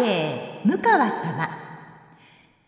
[0.00, 1.48] 慶向川様。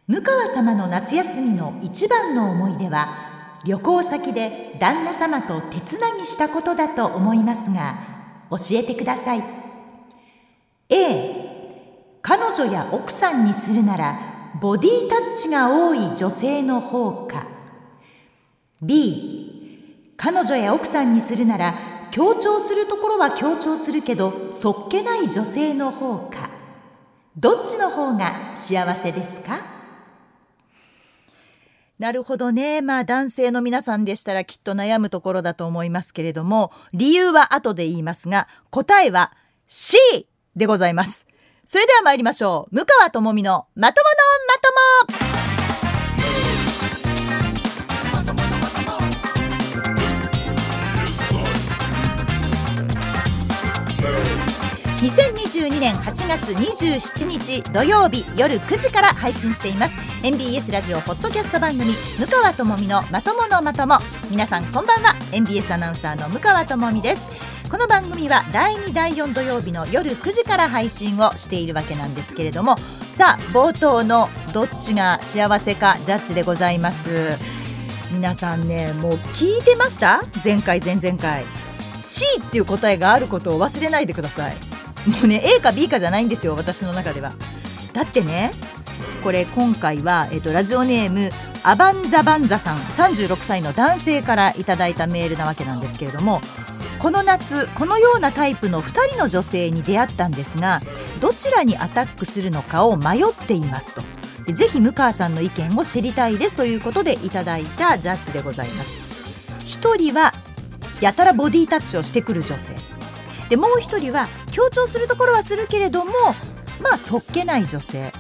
[0.07, 7.95] 向川様の夏休みの一番の思い出は旅行先で旦那様と手つなぎしたことだと思いますが
[8.51, 9.43] 教えてください。
[10.91, 14.19] A 彼女や奥さんにするなら
[14.61, 17.47] ボディタッチが多い女性の方か。
[18.83, 21.75] B 彼女や奥さんにするなら
[22.11, 26.52] 強調するところは強調するけどそっけない女性の方か。
[27.37, 29.61] どっちの方が幸せですか？
[31.99, 32.83] なるほどね。
[32.83, 39.33] まあ男性の皆さんでしたらきっと悩むところだと思いますけれども理由は後で言いますが答えは
[39.67, 39.97] C
[40.57, 41.27] でございます。
[41.65, 42.75] それでは参りましょう。
[42.75, 44.09] 向川智美のまとも
[45.09, 45.32] のまとも。
[55.03, 59.97] 2022年8月27日土曜日夜9時から配信しています。
[60.23, 63.99] MBS ラジオポッドキャスト番組向川智美のまとものまとも
[64.31, 65.17] 皆さんこんばんは。
[65.33, 67.29] MBS アナウンサーの向川智美です。
[67.69, 72.77] この番組は第2第4土曜日の夜9時から配信をしているわけなんですけれども
[73.11, 77.39] さあ冒頭のどっちが幸せかジャッジでございます。
[78.13, 80.23] 皆さんねもう聞いてました？
[80.45, 81.45] 前回前々回。
[81.99, 84.72] C っていう答えがあることを忘れないでください。
[85.07, 87.33] もうね A か B かじゃないんですよ私の中では。
[87.93, 88.53] だってね
[89.23, 91.31] これ今回は、えっと、ラジオネーム
[91.63, 96.41] アバンザバンザさん36歳の男性からいただいたメールなわけなんですけれども
[96.99, 100.81] この夏このようなタイプの2人の女性に出会ったんですが
[101.21, 104.03] どちらにアタックするのかを迷っていますと。
[104.53, 109.13] ぜひ向川さんの意見を知りたいですということでいただいたジャッジでございます。
[109.69, 110.33] 1人は
[111.01, 112.75] やたらボディタッチをしてくる女性。
[113.49, 116.13] でもう1人は強調するところはするけれども
[116.81, 118.13] まあそっけない女性。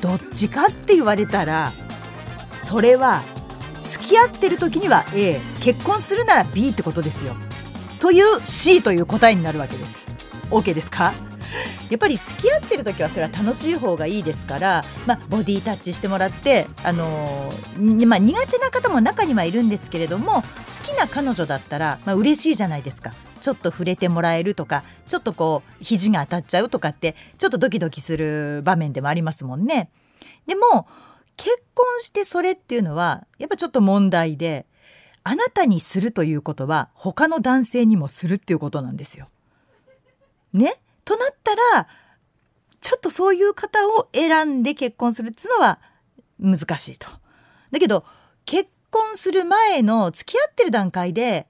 [0.00, 1.72] どっちかって言われたら
[2.56, 3.22] それは
[3.82, 7.34] 付き合ってる時には A 結婚するなら B ってことですよ。
[7.98, 10.06] という C という答えになるわけです。
[10.50, 11.12] OK ですか？
[11.90, 20.42] やっぱり付き合ってる時はそれは楽しい方がいいですから、まあ、ボディタッチしてもらって、あのーまあ、苦手な方も中にはいるんですけれども好
[20.84, 23.12] きな彼女だったら、まあ嬉しいじゃないですか。
[23.40, 29.90] ちょっと触れてもらえるとかちょっとこう肘が当たっちゃうとかってちょっとドキドキする場面でもありますもんね。
[30.46, 30.86] でも
[31.36, 34.66] 結婚してそれっていうのはやっぱちょっと問題で
[35.24, 39.28] あなたにするということは他の男性にもするっていうことなんですよ。
[40.52, 40.76] ね？
[41.04, 41.88] となったら
[42.80, 45.78] ちょっとそういう方を選んで結婚するっていうのは
[46.38, 47.06] 難しいと。
[47.70, 48.04] だけど
[48.44, 51.46] 結婚する前の付き合ってる段階で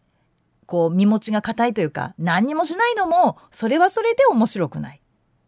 [0.70, 5.03] こう身持ちが硬いというか何にもしないのもそれはそれで面白くない。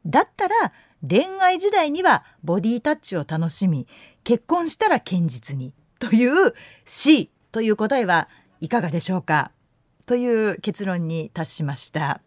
[0.04, 0.72] だったら
[1.08, 3.86] 恋愛時代にはボディタッチを楽しみ
[4.24, 8.28] 結婚したら堅実にという C という答えは
[8.60, 9.52] いかがでしょうか？
[10.06, 12.20] という結論に達しました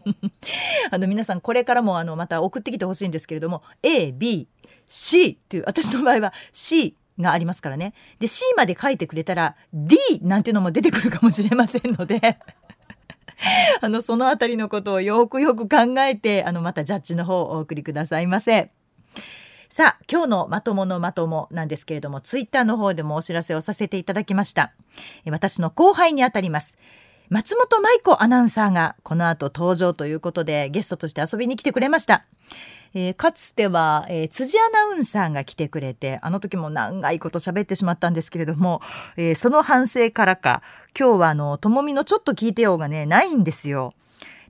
[0.92, 7.94] あの皆さんこれからもあのまた送ってきてほしいんですけれども ABC っていう私の場合は C がありますからね。
[8.18, 12.38] で C まで書いてくれたら D なんていうのも出てくるかもしれませんので。
[13.80, 18.70] あのそのあたりのことをよくよく考えてあのまたジャッジの方をお送りくださいませ。
[19.68, 24.72] さあ今日のまとものまともなんですけれどもツイッターの方でもお知らせをさせていただきました。
[25.30, 26.76] 私の後輩にあたります。
[27.28, 32.26] 松本舞子アナウンサーがこの後登場ということでゲストとして遊びに来てくれました。
[32.94, 38.80] えー、かつては、えー、辻アナウンサーが来てくれてあの時も長いこと喋ってしまったんですけれども、
[39.16, 40.62] えー、その反省からか
[40.98, 43.92] 今日はあのともみのちょっと聞いてようがねないんですよ。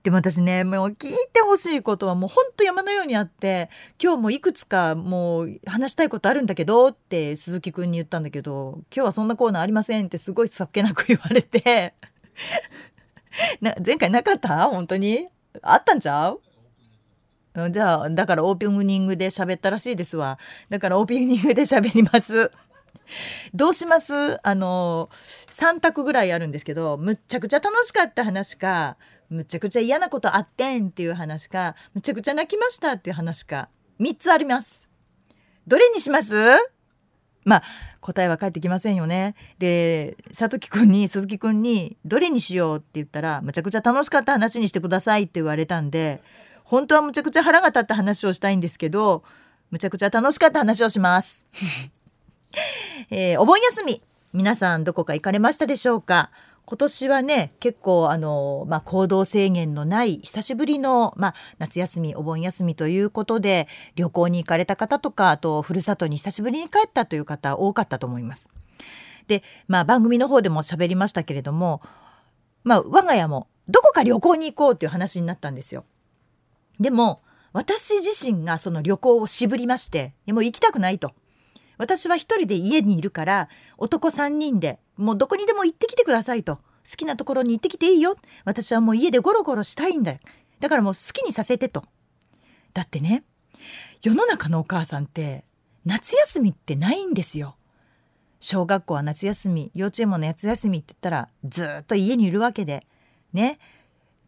[0.02, 3.68] でも私ねもう聞いてほしいことはもうほんと山のようにあって
[4.02, 11.92] 今日もいくつかもう話したいことあるんだけどって鈴木くんに言ったんだけど今日はそんなコーナーありませんってすごいさっけなく言われて。
[13.60, 14.68] 前回なかった？
[14.68, 15.28] 本当に？
[15.60, 16.40] あったんちゃう？
[17.72, 20.38] じゃあだからオープニングで喋ったらしいですわ。
[20.68, 22.50] だからオープニングで喋ります。
[23.52, 24.38] どうします？
[24.46, 25.10] あの
[25.50, 28.96] 3択ぐらいあるんですけどむっちゃくちゃ楽しかった話か
[29.28, 33.68] むちゃくちゃ嫌なことあってんっていう話かむちゃくちゃ泣きましたっていう話か
[33.98, 34.86] 3つあります。
[35.66, 36.34] どれにします？
[37.44, 37.62] まあ
[38.00, 39.34] 答えは返ってきませんよね。
[39.58, 46.22] で里樹くんに鈴木くんに「どれにしよう?」って言ったら「むちゃくちゃ楽しかった話にしてください」って言われたんで
[46.70, 49.24] 本当はむちゃくちゃ腹が立った話をしたいんですけど
[49.72, 51.44] むちゃくちゃ楽しかった話をします
[53.10, 54.00] えー、お盆休み
[54.32, 56.30] 皆さんどこか行かれましたでしょうか？
[56.66, 68.48] 今年はね結構あの、まあ、行動制限のない久しぶりの、まあ、夏休みお盆休みということで旅行に行かれた方とかあとふるさとに久しぶりに帰ったという方多かったと思います。
[69.26, 71.82] で、まあ、番組の方でも喋りましたけれども、
[72.62, 75.84] まあ、我が家もどこか旅行に行こうっていう話になったんですよ。
[76.80, 77.22] でも
[77.52, 81.12] 私自身がその旅行を渋りましてもう行きたくないと。
[81.78, 83.48] 私は一人で家にいるから
[83.78, 86.56] 男3人でもうどこにでも行ってきてくださいと。
[86.56, 88.16] 好きなところに行ってきていいよ。
[88.44, 90.18] 私はもう家でゴロゴロしたいんだよ。
[90.60, 91.84] だからもう好きにさせてと。
[92.72, 93.24] だってね
[94.02, 95.44] 世の中のお母さんって
[95.84, 97.56] 夏休みってないんですよ。
[98.40, 102.86] 小学校は夏休み幼稚園も夏休みって言ったらずっと家にいるわけで。
[103.32, 103.58] ね。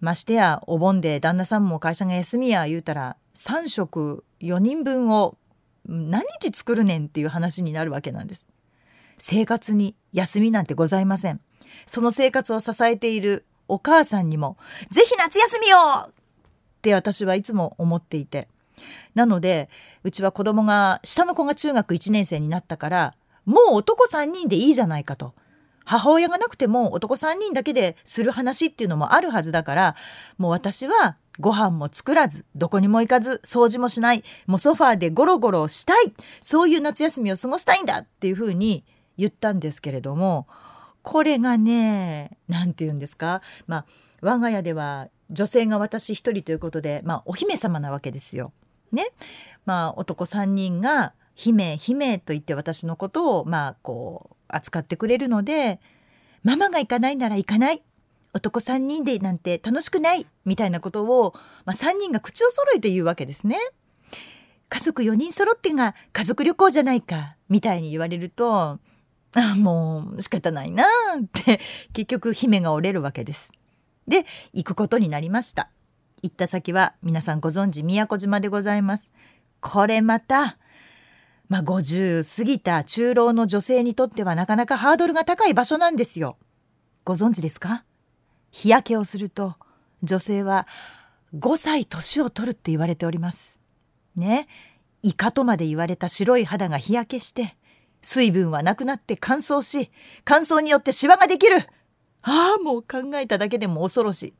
[0.02, 5.38] ましてやお盆で旦那さんも会社が休みや言うたら3食4人分を
[5.86, 8.48] 何日作るねんっていう話になるわけなんです。
[9.18, 11.40] 生活に休みなんてございません。
[11.86, 14.56] その生活を支えているお母さんにも、
[14.90, 15.76] ぜひ夏休みを
[16.08, 16.10] っ
[16.82, 18.48] て私はいつも思っていて。
[19.14, 19.68] なので、
[20.02, 23.14] うちは子供が、下の子が中学1年生になったから、
[23.44, 25.34] もう男3人でいいじゃないかと。
[25.84, 29.96] 母親がなくても男3人だけでする話っていうのもあるはずだから、
[30.38, 38.84] もう私はご飯も作らず、どこにも行かず、掃除もしない、もうソファーでゴロゴロしたい、そういう夏休みを過ごしたいんだっていうふうに
[39.16, 40.46] 言ったんですけれども、
[41.02, 43.86] これがね、何て言うんですか、まあ、
[44.20, 48.52] 我が家では女性が私一人ということで、まあ、お姫様なわけですよ。
[48.92, 49.08] ね。
[49.64, 55.80] まあ、男3人が、姫、姫と言って私のことを、まあ、こう、扱ってくれるので、
[56.42, 57.82] ママが行かないなら行かない。
[58.34, 61.34] 男3人でなんて楽しくないみたいなことを、
[61.64, 63.58] まあ、3人が口を揃えて言うわけですね。
[64.68, 68.78] 家族4人揃ってが家族旅行じゃないかみたいに言われると
[69.34, 70.88] あもう仕方ないなっ
[71.30, 71.60] て
[71.92, 73.52] 結局姫が折れるわけです。
[74.08, 75.70] で行くことになりました。
[76.22, 79.12] 行った先は皆さんご存知宮古島でございます。
[79.60, 80.56] これまた
[81.48, 86.38] まあ、50過ぎた中老の女性にとってはなかなかハードルが高い場所なんですよ。
[87.04, 87.84] ご存知ですか？
[88.50, 89.56] 日焼けをすると
[90.02, 90.66] 女性は
[91.34, 93.58] 5歳年を取るって言われております。
[94.16, 94.48] ね？
[95.02, 97.56] イカとまで言われた白い肌が日焼けして
[98.02, 99.90] 水分はなくなって乾燥し
[100.24, 101.58] 乾燥によってシワができる
[102.22, 104.34] ああもう考えただけでも恐ろしい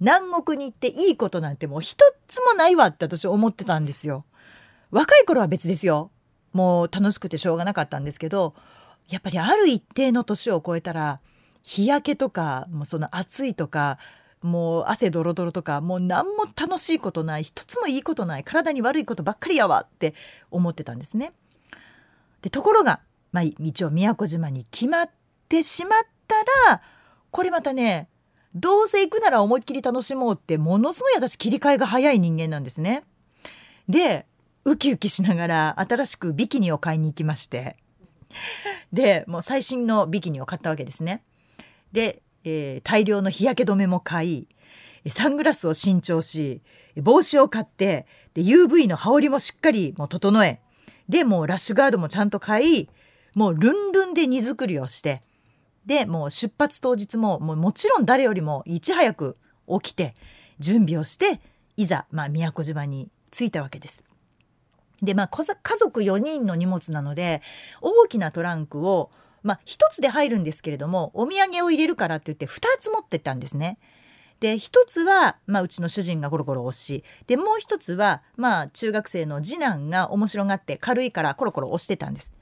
[0.00, 4.24] 南国に行っていいことなんてもう一つもないわって私思ってたんですよ
[4.90, 6.10] 若い頃は別ですよ
[6.52, 8.54] もう楽しくてしょうがなかったんですけど
[9.08, 11.20] やっぱりある一定の年を超えたら
[11.62, 13.98] 日焼けとかもうその暑いとか
[14.42, 20.14] もう汗ドロドロとかもう何も楽しいことない一つもいいことない体に悪いことばっかりやわって
[20.50, 21.32] 思ってたんですね。
[22.42, 23.00] でところが、
[23.32, 25.10] まあ、道を宮古島に決まっ
[25.48, 26.36] てしまった
[26.70, 26.80] ら
[27.30, 28.08] これまたね
[28.54, 33.04] どうせ行くなら思いっきり楽しもうってものすごい私切り替えが早い人間なんですね。
[33.88, 34.26] で
[34.64, 37.76] ウキウキしながら新しくビキニを買いに行きまして
[38.92, 41.22] でもう最新のビキニを買ったわけですね。
[41.92, 44.48] で、えー、大量の日焼け止めも買い
[45.10, 46.60] サングラスを新調し
[46.96, 50.60] 帽子を買ってで UV の羽織もしっかりもう整え
[51.08, 52.88] でもうラッシュガードもちゃんと買い
[53.34, 55.22] もうルンルンで荷造りをして
[55.86, 59.38] でもう出発当日ももうもちろん誰よりもいち早く
[59.80, 60.14] 起きて
[60.58, 61.40] 準備をして
[61.76, 64.07] いざ、まあ、宮古島に着いたわけです。
[65.02, 67.42] でまあ家族4人の荷物なので
[67.80, 69.10] 大きなトランクを
[69.42, 73.78] まあ1つで入るんですけれどもお土産を入れるからって言って2つ持ってったんですね。
[74.40, 82.32] で1つは、まあ、うちの主人がゴロゴロ押しでもう1つは、まあ、中学生の次男が面白がって軽いからコロコロ押してたんです。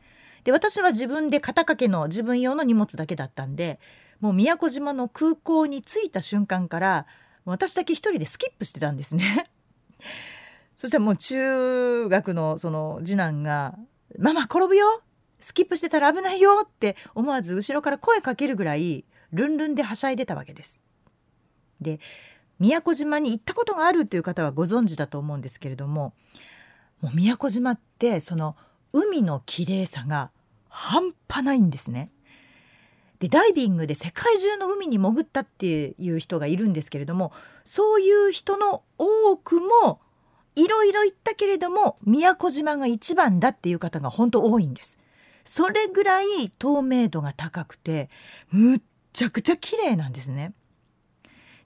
[0.44, 3.80] で私は自分で肩掛けの自分用の荷物だけだったんで
[4.20, 7.06] もう宮古島の空港に着いた瞬間から
[7.44, 9.50] 私だけ一人でスキップしてたんですね。
[10.76, 13.78] そしたらもう中学のその次男が
[14.18, 15.02] 「ママ転ぶよ
[15.40, 20.80] スキップしてたら危ないよ!」って思わず後ろから声かけるぐらいルンルンではしゃいでたわけです。
[21.80, 22.00] で
[22.58, 26.14] 宮古島に行ったことがあるっていう方はご存知だと思うんですけれども
[27.02, 28.56] もう宮古島ってその
[28.92, 30.30] 海の綺麗さが
[30.68, 32.10] 半端ないんですね。
[33.18, 37.32] でダイビングで世界中の海に潜ったっていう人がいるんですけれども
[37.64, 40.00] そういう人の多くも
[40.56, 44.98] いろいろ言ったけれども宮古島が一番だっていう方が本当多いんです。
[45.44, 48.10] それぐらい透明度が高くて
[48.50, 48.80] むっ
[49.12, 50.52] ちゃくちゃ綺麗なんですね。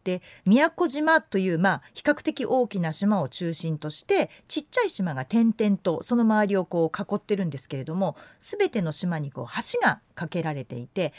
[0.05, 11.13] で宮古島という、まあ、比較的大きな島を中心としてちっちゃい島が点々とその周りをこう囲ってるんですけれども全ての島にこう橋が架けられていて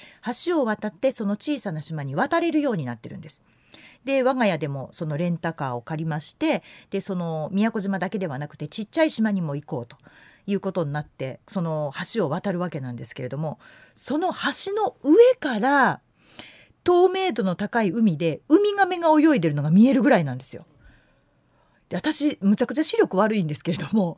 [0.46, 3.44] 橋を渡ってその小さな島に渡れるようになってるんです。
[4.06, 9.98] で我が家でもそのレンタカーを借りましてでその宮古島だけではなくてちっちゃい島にも行こうと
[10.48, 13.60] いうことになってその橋を渡るわけなんですけれども
[13.94, 16.02] その橋の上から
[16.84, 20.66] 透明度の高い海でウミガメが泳いでるのが見えるぐらいなんですよ。
[21.90, 24.18] で私むちゃくちゃ視力悪いんですけれども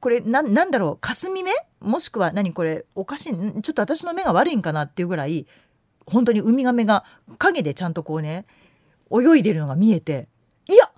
[0.00, 1.52] これなんだろう霞目？
[1.78, 5.46] もしくは何これおかしいちょっと私の目が悪いんかなっていうぐらい
[6.06, 7.04] 本当にウミガメが
[7.38, 8.46] 影でちゃんとこうね
[9.10, 10.28] 泳いでるのが見えて
[10.68, 10.90] いや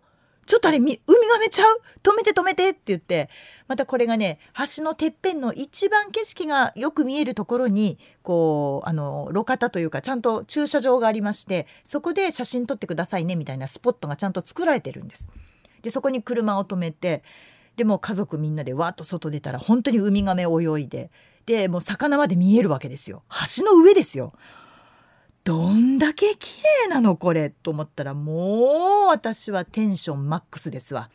[0.45, 0.99] ちょっとあれウミ
[1.31, 1.81] ガメちゃう？
[2.03, 3.31] 止めて止めてって言って
[3.69, 4.39] またこれがね
[4.77, 15.29] 橋のてっぺんの一番景色がよく見えるところにこうあの路肩というかちゃんと駐車場がありましてそこで写真撮ってくださいねみたいなスポットがちゃんと作られてるんです。
[15.83, 17.23] でそこに車を止めて
[17.77, 21.11] でも家族みんなでわっと外出たら本当にウミガメ泳いで
[21.47, 23.23] でもう魚まで見えるわけですよ
[23.57, 24.35] 橋の上ですよ。
[25.45, 31.11] どんだけ綺麗なのこれと思ったらもう私はテンションマックスですわ。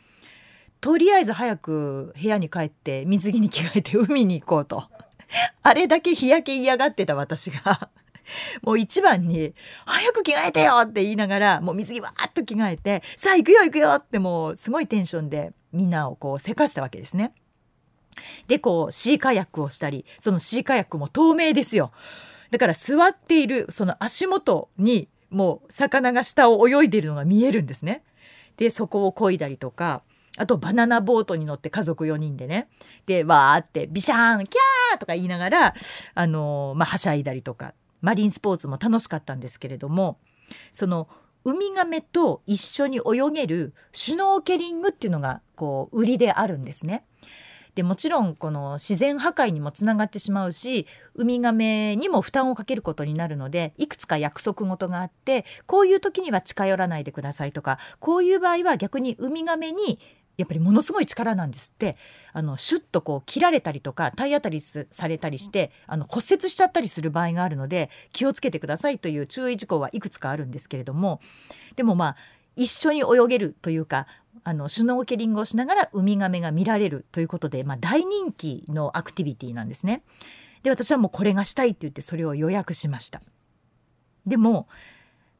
[0.80, 4.84] とりあえず早く部屋に帰って水着に着替えて海に行こうと。
[5.62, 7.90] あれだけ日焼け嫌がってた私が
[8.62, 9.54] もう一番に
[9.84, 17.32] 「早く着替えてよ!」って言いながらもう水着わーっと着替えて「さあ行くよ行くよ!」ってもうすごいテンションでみんなをこうせかしたわけですね。
[18.48, 21.92] でこうシーカヤックをしたりそのシーカヤックも透明ですよ。
[22.50, 28.02] だから座っているその足元にもう魚が下を泳いでいるのが見えるんですね。
[28.56, 30.02] でそこを漕いだりとか
[30.36, 32.68] あとバナナボートに乗って家族4人でね
[33.06, 35.74] でわーってビシャーンキャーとか言いながら
[36.14, 40.18] あのまあはしゃいだりとかマリンスポーツも楽しかったんですけれども
[40.72, 41.08] その
[41.44, 47.04] ウミガメと一緒に泳げるシュノーケリングっていうのがこう売りであるんですね。
[47.78, 60.00] でもちろんこの自然破壊にもつながってしまうしウミガメにも負担をかけることになるのでいくつか約束事があってこういう時には近寄らないでくださいとかこういう場合は逆にウミガメに
[60.38, 61.96] やっぱりものすごい力なんですって。
[62.32, 71.20] あのシュッとこう切られたりとか体当たりされたりしてあの骨折しちゃったりする場合があるので気をつけてくださいという注意事項はいくつかあるんですけれども
[71.74, 72.16] でもまあ
[72.54, 74.06] 一緒に泳げるというか
[74.44, 80.02] あのシュノーケリングをしながらウミガメが見られるということで、まあ、大人気のアクティビティなんですね。
[80.62, 83.22] で私はもうこれがしたいって言ってそれを予約しました。
[84.26, 84.68] でも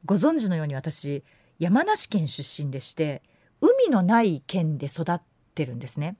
[0.04, 1.24] ご存知のように私
[1.58, 3.22] 山梨県出身でして
[3.60, 5.20] 海のない県で育っ
[5.54, 6.16] てるんですね。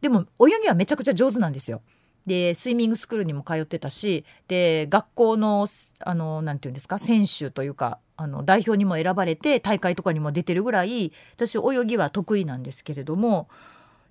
[0.00, 1.82] でも泳ぎはめちゃくちゃ上手なんですよ。
[2.26, 5.66] でスイミングスクールにも通ってたしで学校の
[6.00, 13.48] あのなんていうんですか選手というかあの代表にも選ばれて大会とかにも出てるぐらい私泳ぎは得意なんですけれども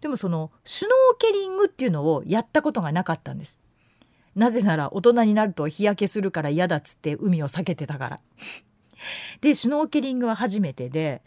[0.02, 3.62] でもそのシュノーケリングっていうのをやったことがなかったんです。
[4.36, 8.20] なぜなら大人になると日焼けするから嫌だっつって海を避けてたから。
[9.42, 11.22] でシュノーケリングは初めてで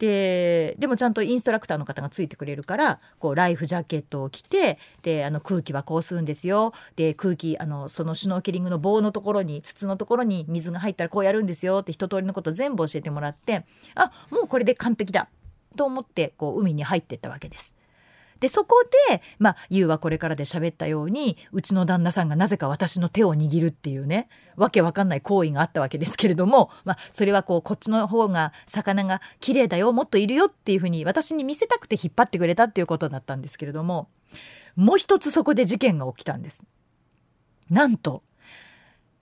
[0.00, 15.28] ででもちゃんとインストラクターの方がついてくれるからこうライフジャケットを着てであの空気はこうするんですよで空気あのそのシュノーケリングの棒のところに筒のところに水が入ったらこうやるんですよって一通りのこと全部教えてもらってあもうこれで完璧だ
[15.76, 17.74] と思ってこう海に入ってったわけです。
[18.40, 34.08] でそこでまあ優はこれからで喋ったようにうちの旦那さんがなぜか私の手を握るっていうねわけわかんない行為があったわけですけれども、まあ、それはこうこっちの方が魚が綺麗だよもっといるよっていうふうに私に見せたくて引っ張ってくれたっていうことだったんですけれども
[34.76, 36.64] もう一つそこで事件が起きたんです。
[37.68, 38.22] なんと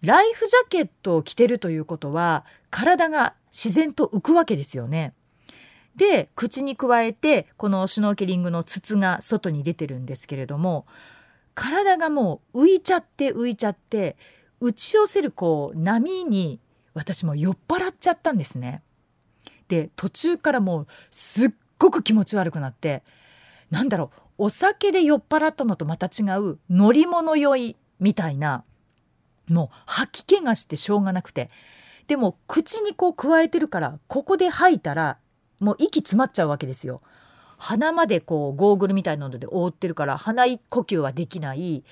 [0.00, 5.12] ライフジャケットを着てるということは体が自然と浮くわけですよね。
[5.98, 10.86] で口に加えてこのシュノーケリングの筒が外に出てるんですけれども
[11.54, 14.16] 体がもう浮いちゃって浮いちゃって
[14.60, 16.60] 打ち寄せるこう波に
[16.94, 18.82] 私も酔っ払っちゃったんですね。
[19.66, 23.02] で途中からもうすっごく気持ち悪くなって
[23.70, 28.64] なんだろうお酒で酔っ払ったのとまた違う乗り物酔いみたいな
[29.48, 31.50] もう吐き気がしてしょうがなくて
[32.06, 35.18] でも口にこう加えてるからここで吐いたら
[35.60, 37.00] もう息詰まっちゃうわけですよ。
[37.58, 41.84] 鼻までこうゴーグルみたいなので覆ってるから鼻呼吸はできない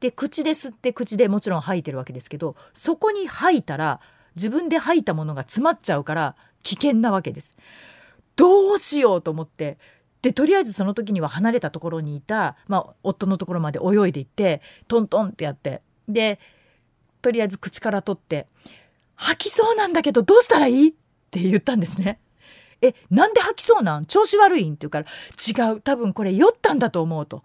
[0.00, 4.00] で口で吸って口でもちろん吐いてるわけですけどそこに吐いたら
[4.34, 7.56] 自分で吐いたものが詰まっちゃうから危険なわけです。
[8.34, 9.78] どうしようと思って
[10.22, 16.40] でとりあえずその時には離れたところにいた、まあ、夫のところまで泳いでいってトントンってやってで
[17.20, 18.46] とりあえず口から取って
[19.14, 20.92] 「吐きそうなんだけどどうしたらいい?」っ
[21.30, 22.18] て言ったんですね。
[22.82, 24.04] えなんで吐きそうなん？
[24.04, 24.68] 調子悪い？
[24.68, 25.06] んって言うから
[25.68, 25.80] 違う。
[25.80, 27.42] 多分これ酔ったんだと思うと。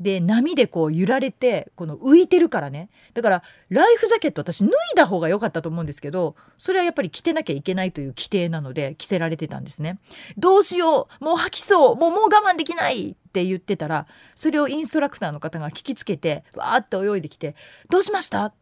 [0.00, 2.88] で波でこう揺られてこの浮いてるからね。
[3.14, 9.98] だからライフジャケット私脱いだ方が良かったと思うんですけどそれはやっぱり着てなきゃいけないという規定なので着せられてたんですね。
[10.36, 11.24] どうしよう？
[11.24, 11.96] もう吐きそう？
[11.96, 17.56] もうもう我慢できないって言ってたらそれをインストラクターの方が聞きつけてわーって泳いできて
[17.90, 18.52] 「どうしました?」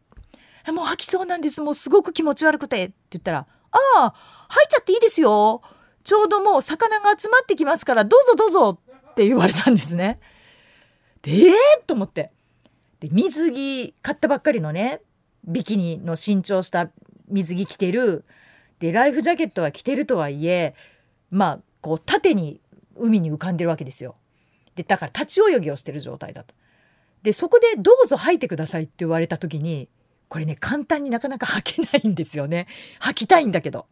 [0.73, 1.61] もう吐きそうなんです。
[1.61, 4.13] もうすごく気持ち悪くて」って言ったら「ああ
[4.49, 5.61] 吐いちゃっていいですよ。
[6.07, 8.79] ちょうどもう魚が集まってきますからどうぞどうぞ」
[9.11, 10.21] って言われたんですね。
[11.21, 12.31] でえー、と思って
[13.01, 15.01] で水着買ったばっかりのね
[15.43, 16.89] ビキニの新調した
[17.27, 18.23] 水着着てる
[18.79, 20.75] でライフジャケットは着てるとはいえ
[21.29, 22.61] まあこう縦に
[22.95, 24.15] 海に浮かんでるわけですよ。
[24.75, 26.55] でだから立ち泳ぎをしてる状態だと。
[27.23, 29.89] でそこで「どうぞ吐いてください」って言われた時に
[30.29, 32.65] これね簡単になかなか吐けないんですよね
[32.99, 33.87] 吐きたいんだけど。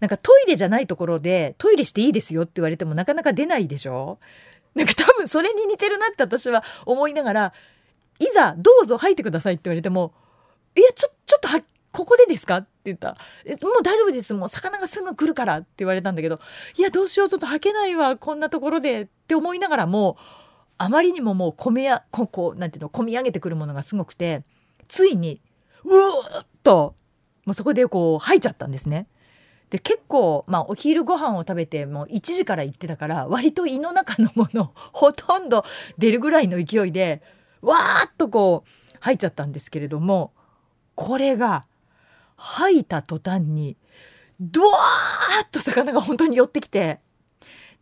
[0.00, 4.18] なんかトイレじゃないところでトイレしていいですよって言われてもなかなか出ないでしょ？
[4.74, 7.52] なんか多分それに似てるなって私は思いながら
[8.20, 10.12] いざどうぞ入ってくださいって言われても
[10.76, 11.48] いやちょちょっと
[11.90, 12.58] ここでですか？
[12.58, 13.16] って言った。
[13.66, 14.34] もう大丈夫です。
[14.34, 16.38] もう魚がすぐ来るからって言われたんだけど
[16.76, 17.28] いやどうしよう。
[17.28, 18.16] ちょっと履けないわ。
[18.16, 20.16] こんなところでって思いながらも
[20.76, 22.88] あまりにももう込めやここなんていうの？
[22.88, 24.44] 込み上げてくるものがすごくて
[24.86, 25.40] ついに
[25.84, 26.94] うーっと
[27.46, 29.06] もうそこでこう吐いちゃったんですね。
[29.70, 35.64] で結構、まあ、お昼ご飯を食べてもう1時から行ってたから割と胃の中のもの ほとんど
[35.98, 37.22] 出るぐらいの勢いで
[37.60, 40.32] わーっとこう吐いちゃったんですけれども
[40.94, 41.66] これが
[42.36, 43.76] 吐いた途端に
[44.40, 47.00] ドワーッと魚が本当に寄ってきて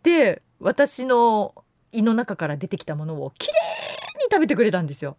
[0.02, 1.55] で私の
[1.93, 3.57] 胃の中から出てきたものをきれい
[4.19, 5.16] に食べてくれたんですよ。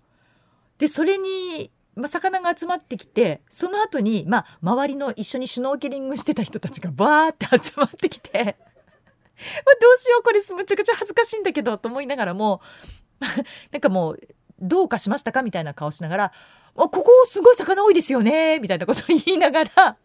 [0.80, 12.62] でそれにまあ、魚が集まってきてその後にまあ周りの一緒にシュノーケリングしてた人たちがバーって集まってきてまあどうしようこれむちゃくちゃ恥ずかしいんだけどと思いながらも
[13.72, 14.20] なんかもう
[14.60, 16.32] どうかしましたかみたいな顔しながら
[16.80, 19.98] 「あここすごい魚多いですよね」みたいなことを言いながら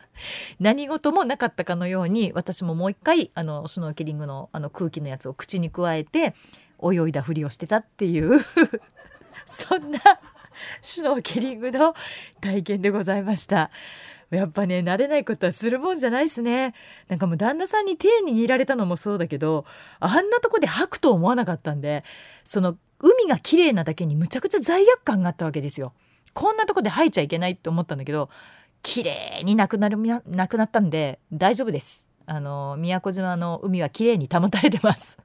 [0.60, 6.34] 何事もなかったかのように私ももう一回あのシュノーケリングのあの空気のやつを口にくわえて
[6.82, 8.44] 泳いだふりをしてたっていう
[9.46, 10.00] そんな
[10.80, 11.94] シュノーケリングの
[12.40, 13.70] 体験でございました。
[14.30, 16.74] やっぱね慣れないことはするもんじゃないですね。
[17.08, 19.66] なんかもう旦那さんに手握られたのもそうだけど
[20.00, 22.02] あんなとこで吐くと思わなかったんで
[22.44, 25.92] その海が綺麗なだけにむちゃくちゃ罪悪感があったわけですよ。
[26.32, 28.30] こんなとこで吐いちゃいけないって思ったんだけど
[28.82, 32.06] 綺麗になくなるなくなったんで大丈夫です。
[32.24, 35.18] あの宮古島の海は綺麗に保たれてます。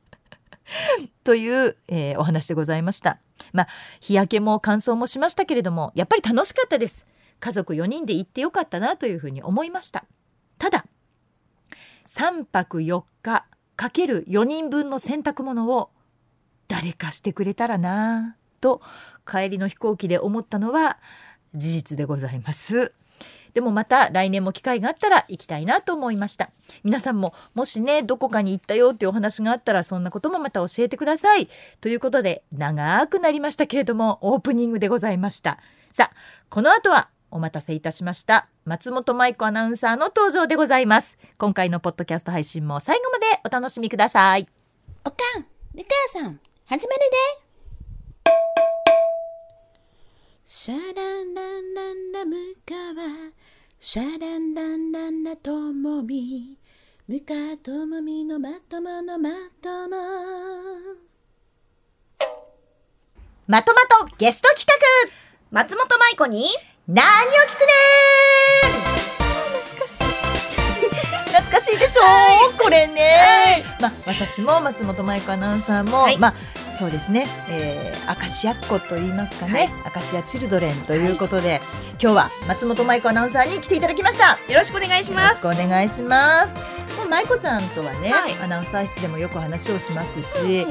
[1.24, 3.20] という、えー、お話でございました。
[3.54, 3.68] まあ
[4.00, 7.06] 日焼けも乾燥もしましたけれどもやっぱり楽しかったです。
[7.40, 10.06] 家族4人で行ってよかったなというふうに思いました。
[10.58, 10.86] ただ
[12.08, 15.92] 3泊4日かける4人分の洗濯物を
[16.68, 18.82] 誰かしてくれたらなと
[19.26, 20.98] 帰りの飛行機で思ったのは
[21.54, 22.94] 事実でございます。
[23.58, 26.52] でもまた来年も機会があったら行きたいなと思いました。
[26.84, 31.50] 皆さんももしねどこかに行ったよっていうお話があったらそんなこともまた教えてください。
[31.82, 35.58] ということで長くなりましたけれどもオープニングでございました。
[35.92, 36.16] さあ
[36.50, 38.48] この後はお待たせいたしました。
[38.66, 41.18] 松本舞子アナウンサーの登場でございます。
[41.40, 44.48] 今回のポッドキャスト配信も最後までお楽しみください。
[45.04, 46.80] おかん、みかさん、始まる
[47.42, 47.48] で。
[50.44, 53.07] シャランランランラムカワ
[53.80, 56.58] シャランランランラともみ
[57.08, 59.30] ムカともみのまとものま
[59.62, 59.96] とも。
[63.46, 65.12] まとまとゲスト企画。
[65.52, 66.50] 松本舞子に。
[66.88, 67.68] 何を聞くね
[69.64, 70.04] 懐かしい。
[71.30, 76.34] 懐かしいでしょ、はい、これね、はい、まあ私も松本舞子アナウンサーも、はい、まあ
[76.78, 81.60] そうですね、えー、アカシアっ子と言いますかね、アカシアチルドレンということで、
[82.02, 84.38] 今日は松本舞子アナウンサーに来ていただきました。
[84.52, 85.44] よろしくお願いします。
[85.44, 86.56] よろしくお願いします。
[86.98, 90.66] もう舞子ちゃんとはね、はい、アナウンサー室でもよく話をしますし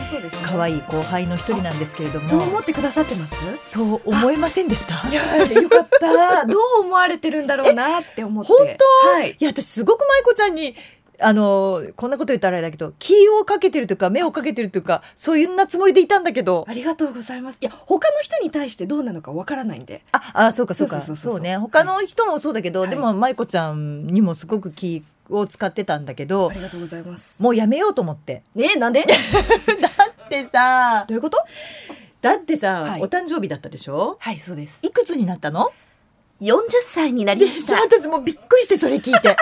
[0.44, 2.24] 可愛、ね、い後輩の一人なんですけれども。
[2.24, 3.36] そう思ってくださってます？
[3.62, 5.08] そう思いませんでした。
[5.08, 6.46] いやよかった。
[6.46, 8.52] どう思われてるんだろうなって思って。
[8.52, 10.74] 本当、はい、いや私すごく舞子ちゃんに
[11.20, 16.64] あのこんなこと言ったらあれだけど気をかけてるというか目をかけてるというかそういうなつもりでいたんだけど。
[16.68, 17.58] ありがとうございます。
[17.60, 20.02] いや他の人に対してどうなのかわからないんで。
[20.12, 21.00] ああそうかそうか。
[21.00, 21.56] そうね。
[21.56, 27.42] 他の人もそうだけど、はい、でも舞子ちゃんにもすごく気を使ってたんだけどありがとうございます。
[27.42, 28.42] もうやめようと思って。
[28.54, 29.04] ねなんで？
[29.80, 29.88] だ
[30.26, 31.38] ってさどういうこと？
[32.20, 34.16] だってさ、はい、お誕生日だったでしょ？
[34.20, 34.80] はいそうです。
[34.86, 35.72] いくつになったの
[36.40, 37.80] ？40歳になりました。
[37.80, 39.28] 私もびっくりしてそれ聞いて。
[39.30, 39.36] え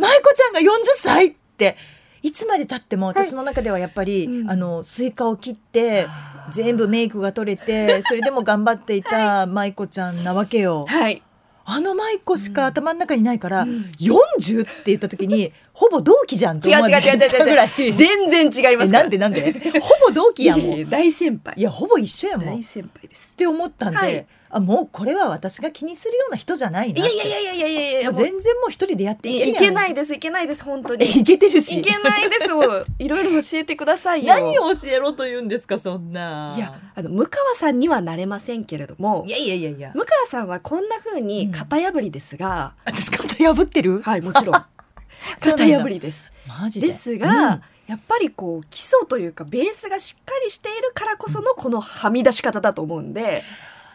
[0.00, 0.64] 麻衣子ちゃんが40
[0.96, 1.76] 歳って
[2.22, 4.50] いつまでたっても私の中ではやっぱり、うん。
[4.50, 6.06] あのスイカを切って
[6.50, 10.86] 全部メイクが取れて それでも頑張っていた麻衣子ちゃんなわけよ。
[10.88, 11.22] はい。
[11.64, 13.92] あの麻衣子しか頭の中にないから、うん。
[14.00, 17.68] 40って言った時にほぼ同期じゃんって思わず違う違う違う言ったぐらい。
[17.78, 17.94] 違う。
[17.94, 19.52] 全然違いますなんでなんで？
[19.80, 21.54] ほぼ同期やんもういやいや大先輩。
[21.56, 22.48] いやほぼ一緒やもん。
[22.48, 23.36] っ大先輩です。
[23.36, 28.12] て思ったんで、はいあもうこれは私が気にするような人じゃないいないやいやいやいやいやいや。
[28.12, 30.64] 全然もう一人でやっていけいいけいないですいけないです。
[30.64, 31.06] 本当に。
[31.06, 31.78] いけてるし。
[31.78, 32.52] いけないです。
[32.52, 32.62] も
[32.98, 34.34] いろいろ教えてくださいよ。
[34.34, 36.52] 何を教えろと言うんですかそんな。
[36.56, 39.24] いやあの向川さんにはなれませんけれども。
[39.26, 39.92] いやいやいやいや。
[39.94, 44.00] 向川さんはこんな風に型破りですが、私型破ってる？
[44.02, 44.54] はいもちろん。
[45.40, 46.28] 型破りです。
[46.48, 46.88] マジで？
[46.88, 53.42] ですが、やっぱりこう基礎というかベースがしっかりしているからこそのこのはみ出し方だと思うんで、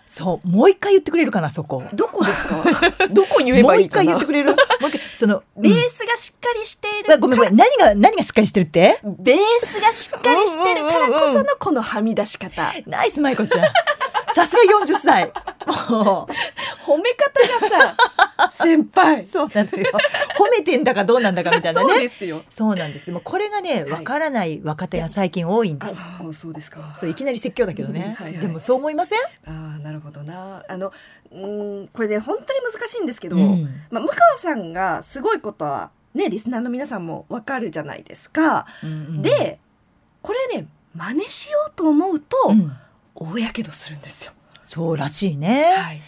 [0.05, 1.83] そうもう一回言ってくれるかなそこ。
[1.93, 2.63] どこですか？
[3.11, 4.11] どこ言えばいいかな？
[4.13, 4.49] もう一回言ってくれる？
[4.51, 7.13] もう一回その ベうんースがしっかりしている。
[7.13, 7.55] あごめんごめん。
[7.55, 8.99] 何が何がしっかりしてるって？
[9.03, 12.73] ベースがしっかりしてるからこそのこのはみ出し方。
[12.87, 13.65] ナイス舞子ちゃん
[14.35, 15.25] さすが40歳。
[15.25, 16.27] も
[16.85, 17.95] 褒め方が
[18.43, 19.23] さ 先輩。
[19.23, 19.85] うそうなのよ。
[20.37, 21.89] 褒めてんだかどうなんだかみたいなね。
[21.89, 22.43] そうですよ。
[22.49, 23.05] そうなんです。
[23.05, 23.91] でもこれがねはい。
[23.91, 26.93] わからない若手が最近多いんです、あそうですか。
[26.97, 28.41] そういきなり説教だけどね、うんはいはい。
[28.41, 30.65] でもそう思いません、ああなるほどな。
[30.67, 30.91] あの
[31.31, 33.83] うーんこれね本当に難しいんですけど、うん。
[33.89, 38.67] まあ、向川さんがすごいことはねリスナーの皆さんもわかるじゃないですか。
[38.83, 39.21] うんうん。
[39.21, 39.59] で
[40.21, 42.77] これね真似しようと思うと、うん
[43.15, 44.33] 大やけどするんですよ。
[44.63, 46.01] そうらしいね、はい、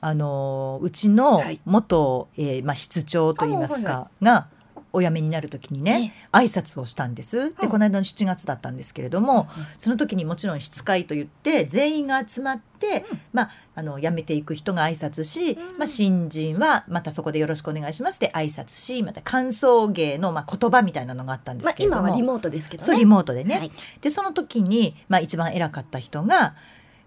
[0.00, 1.60] あのうちのはい。
[1.64, 4.48] 元、えーまあ、室長といいますか、が
[4.94, 7.50] お辞めになる時にね挨拶をしたんです。
[7.50, 7.68] でうん。
[7.68, 13.20] この間の7月だったんですけれども、その時にもちろん室会といって全員が集まって、うん。
[13.32, 15.78] まあ、あの辞めていく人が挨拶し、うん。
[15.78, 22.86] まあ、新人はまたそこでよろしくお願いしますって挨拶しまた感想芸の、まあ、言葉みたいなのがあったんでまあ、すけれども、今はリモートですけどね。
[22.86, 23.72] そうリモートでね、はい。
[24.00, 26.54] でその時に、まあ、一番偉かった人が、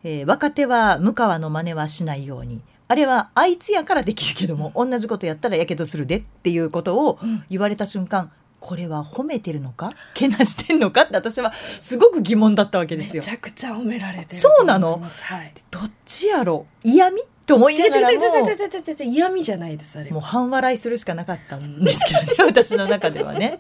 [0.04, 7.44] えー若手は向川の真似はしないようにあれはあいつやからできるけども同じことやったらやけどするでっていうことをうん。
[7.50, 9.92] 言われた瞬間これは褒めてるのか？
[10.16, 11.04] けなしてんのか？
[11.04, 13.22] って私はすごく疑問だったわけですよ。
[13.22, 13.30] めち。
[13.30, 15.00] ゃくちゃ褒められてるそうなの？
[15.00, 15.54] はい。
[15.70, 17.22] どっちやろ嫌味？
[17.48, 20.12] と思いながらも違う違う違う違う違う違う嫌味じゃないですあれ。
[20.12, 23.60] もう半笑いするしかなかったんですけどね私の中ではね。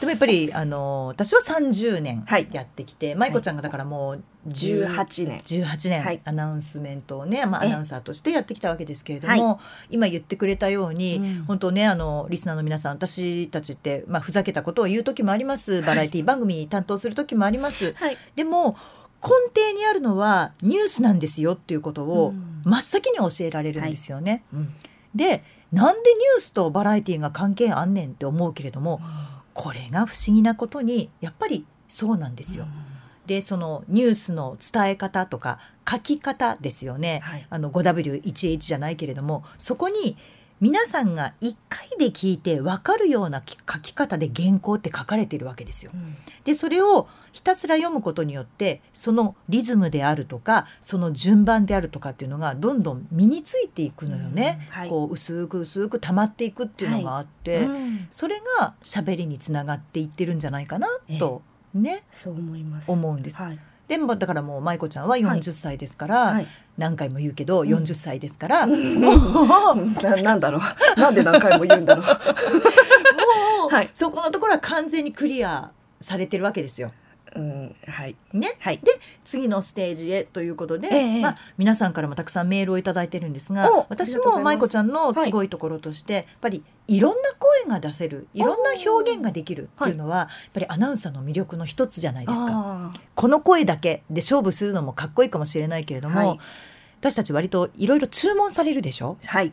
[0.00, 5.40] でもやっぱりあの私は30年やってきて、舞子ちゃんがだからもう10八年。
[5.40, 17.94] 18年、はいアナウンスメントをね、まあ、アナウンサーとしてやってきたわけですけれども、今言ってくれたように、うん本当ねあのリスナーの皆さん私たちって、まあ、ふざけたことを言う時もありますバラエティ番組担当する時もあります。
[18.34, 18.76] でも
[19.22, 24.44] 根底にあるのはニュースなんですよっていうことをうん真っ先に教えられるんですよね。
[24.52, 24.74] うん
[25.14, 29.00] でなんでニュースとバラエティが関係あんねんって思うけれども
[29.52, 32.66] これが不思議なことにやっぱりそうなんですよ。
[33.26, 37.20] でそのニュースの伝え方とか書き方ですよね。
[37.22, 37.46] はい。
[37.50, 40.16] あの 5W1H じゃないけれどもそこに
[40.60, 45.92] 皆さんが1回で聞いて分かるような書き方で原稿って書かれてるわけですよ。
[46.44, 54.58] でそれをひたすら読むことによってそのリズムであるとかその順番であるとかっていうのがどんどん身についていくのよね。
[54.60, 61.42] うんはいこう薄く薄く溜まっていくっていうのがあって、うんそれが喋りにつながっていってるんじゃないかなと、
[61.74, 62.90] ねそう思います。
[62.90, 63.36] 思うんです。
[63.36, 63.58] はい。
[63.88, 66.46] でもだからもう舞子ちゃんは40歳ですから、はい。
[66.76, 68.76] 何回も言うけどん40歳ですから、もう
[70.00, 70.58] ななんだろ
[70.96, 71.00] う。
[71.00, 72.04] なんで何回も言うんだろう。
[73.70, 76.92] はいそこのところは完全にクリアされてるわけですよ。
[77.34, 77.74] うん。
[77.86, 78.16] はい。
[78.32, 78.80] ね、はい。
[78.82, 92.46] で次のステージへということで、ええまあ、皆さんからもたくさんメールをいただいてるんですがお私も舞子ちゃんのすごいところとして、やっぱりいろんな声が出せるいろんな表現ができるっていうのは、やっぱりアナウンサーの魅力の一つじゃないですか。
[92.50, 96.38] あこの声だけで勝負するのもかっこいいかもしれないけれども、はい
[97.00, 99.18] 私たち割といろいろ注文されるでしょ？
[99.22, 99.52] ーはい。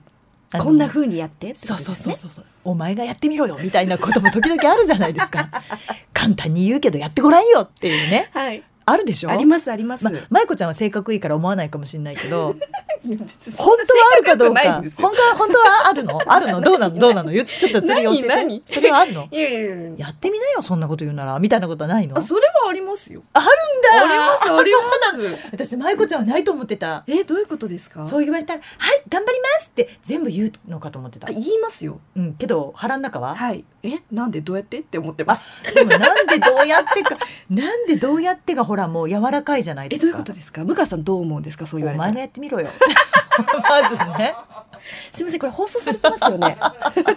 [0.57, 1.55] こんな風にやってね。
[1.55, 5.49] そうそうそうそう、お前がやってみろよみたいなことも時々あるじゃないですか
[6.13, 8.63] 簡単に言うけどやってごらんよっていうねはい。
[8.86, 9.32] あるでしょ？
[9.32, 10.04] ありますあります。
[10.04, 12.56] ま舞子ちゃんは性格いいから思わないかもしれないけど。
[13.06, 14.82] 本な当はあるかどうか？
[14.98, 16.19] 本当は本当はあるの？
[16.26, 16.62] あるの？
[16.62, 16.98] どうなの？
[16.98, 17.32] どうなの？
[17.32, 18.15] 言っちょっとそれ教え
[18.62, 18.74] て。
[18.74, 19.28] それはあるの？
[19.32, 21.38] いやってみなよそんなこと言うなら。
[21.39, 22.17] みたいなことはないの？
[22.17, 23.21] あそれはありますよ。
[23.34, 23.50] あるん
[23.82, 24.06] だ。
[24.08, 24.71] ありますあり
[25.32, 25.48] ます。
[25.52, 27.04] 私舞子ちゃんはないと思ってた。
[27.08, 28.04] えどういうことですか？
[28.06, 31.28] そう言われたら「はい頑張ります」って全部言うのかと思ってた。
[31.28, 32.00] あ、言いますよ。
[32.15, 33.36] うん、けど腹の中は？
[33.36, 33.65] はい。
[33.88, 34.80] えなんでどうやって？
[34.80, 35.48] って思ってます。
[35.74, 37.17] でもなんでどうやってか
[37.50, 40.08] なんでどうやってがほらもう柔らかいじゃないですか。
[40.08, 40.63] えどういうことですか？
[40.63, 41.65] 向川さんどう思うんですか？
[41.67, 42.19] そう言われたら。
[42.19, 42.69] やってみろよ。
[43.69, 44.34] まずね。
[45.12, 46.58] すみませんこれ放送されてますよね？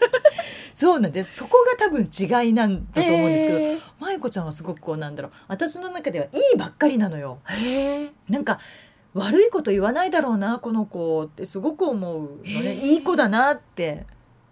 [0.74, 1.36] そうなんです。
[1.36, 5.32] そこが多分違いなんだと思うんですけど、へ舞子ちゃんはすごくこうなんだろう。
[5.48, 7.38] 私の中ではいいばっかりなのよ。
[7.46, 8.60] ーへなんか
[9.14, 12.74] 悪いこと言わないだろうなこの子ってすごく思うのね。
[12.74, 14.06] いい子だなって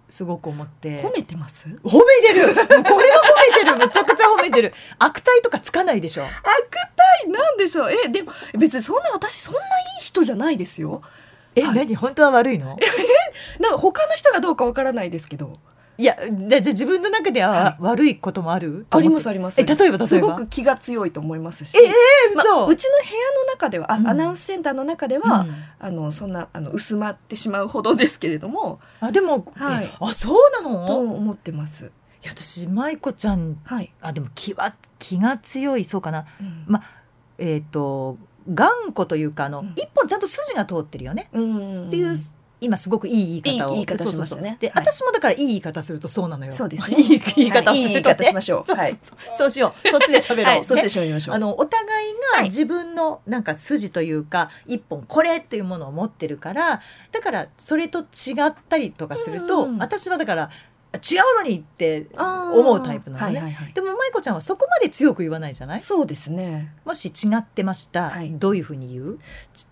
[0.09, 1.03] すごく思って。
[1.03, 1.69] ー褒めてます？
[1.83, 2.55] 褒めてる。
[2.55, 3.77] これは褒めてる。
[3.77, 4.73] めちゃくちゃ褒めてる。
[4.99, 6.23] 悪態とかつかないでしょ。
[6.23, 6.31] 悪
[7.25, 7.31] 態？
[7.31, 7.91] なんでしょう？
[7.91, 9.63] えでも別にそんな私そんない
[10.01, 11.03] い人じゃないですよ。
[11.55, 11.75] え、はい。
[11.75, 11.97] 何？
[11.97, 12.79] 本当は悪いの？
[13.61, 15.59] なんか他の人がどうかわからないですけど
[15.99, 18.87] いやじゃあ自分の中ではは悪いこともある？
[18.91, 19.61] ありますああります。
[19.61, 20.07] え例えば例えば？
[20.07, 21.77] すごく気が強いと思いますし。
[21.79, 24.09] ええま嘘、うちの部屋の中では、あうん。
[24.09, 25.55] アナウンスセンターの中では、うん。
[25.79, 28.79] あのそんなあの薄まってしまうほどですけれども。
[29.01, 29.85] あでも、はい。
[29.85, 31.87] えあそうなとの思ってます。
[32.23, 33.93] いや私舞子ちゃんはい。
[34.03, 36.27] あでも気は気が強いそうかな。
[36.41, 36.65] うん。
[36.67, 36.83] ま
[37.39, 38.19] えっ、と
[38.53, 39.73] 頑固というかあの、うん。
[39.77, 41.89] 一本ちゃんと筋が通ってるよね、うん。
[41.89, 42.17] っていう
[42.61, 44.57] 今すごくいい言い方をいい言い方しましたね。
[44.61, 44.85] で、はい。
[44.85, 46.53] 私もだからいい言い方するとそうなのよ。
[46.53, 46.97] そうですね。
[46.99, 47.71] いい言い方。
[47.71, 47.79] をはい。
[47.79, 48.73] いい言いすると、ね方しましょう。
[48.75, 48.99] はい。
[49.37, 49.89] そうしよう。
[49.89, 51.35] そっちで喋ろう、はい、そっちでね喋りましょう。
[51.35, 52.43] あのお互いはい。
[52.43, 56.81] が自分のなんか筋というか、一本これっていうものを持ってるから
[57.13, 58.05] だからそれと違
[58.47, 60.51] ったりとかすると、うん私はだから
[60.95, 63.73] 違うのにって思うタイプなのね。
[63.75, 65.81] でも舞子ちゃんはそこまで強く言わないじゃない？
[65.81, 66.73] そうですね。
[66.85, 68.33] もし違ってました、はい。
[68.33, 69.19] どういうふうに言う？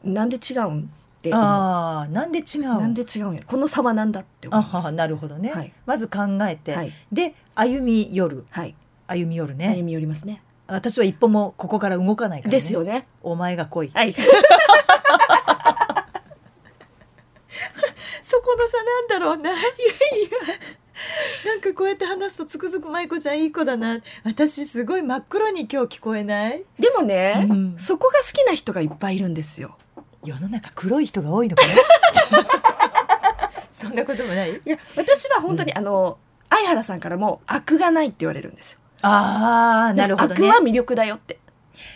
[0.05, 0.91] なんで違うん？
[1.31, 1.35] って。
[1.35, 2.63] ああなんで違う？
[2.63, 3.43] なんで違うんや？
[3.47, 4.85] この差はなんだって思あいます。
[4.87, 8.75] はなるほどね、はいまず考えて、はいで歩み寄るはい。
[9.07, 10.43] 歩み寄るね、歩み寄りますね。
[10.67, 13.07] 私は一歩もここから動かないから、ね、ですよね。
[13.23, 14.15] お前が来いはい。
[18.23, 19.63] そこの差なんだろうないやい
[20.25, 20.29] や
[21.45, 26.65] なんかこうやって話すとつくづく舞子ちゃんいい子だな私すごい真っ黒に今日聞こえない？
[26.79, 29.77] でもね、うんそこが好きな人がいっぱいいるんですよ。
[30.25, 31.75] 世の中黒い人が多いのかな？
[33.71, 34.53] そんなこともない？
[34.55, 36.19] いや、私は本当に、あの
[36.51, 38.79] 相原さんからも悪がないって言われるんですよ。
[39.03, 41.39] ああなるほどね悪は魅力だよって。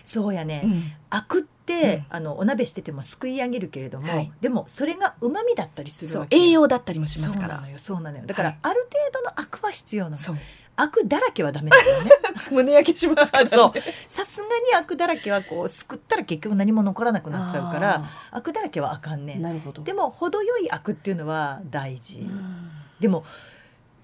[0.02, 7.68] そうやね、うん悪って、うんあのお鍋しててもすくい上げるけれども、はいでもそれが旨味だったりする栄養だったりもしますからそうなの。
[7.70, 10.38] よそうなのよだから、はいある程度の悪は必要なのそう。
[10.80, 12.10] 悪だらけはダメだよね。
[12.52, 13.50] 胸焼けしますから、ね。
[13.50, 13.72] そう。
[14.06, 19.82] さすがに悪だらけはこうすくったら結局何も残らなくなっちゃうからあ悪だらけはあかんーねなるほど。
[19.82, 22.70] でも程よい悪っていうのは大事、うん。
[23.00, 23.24] でも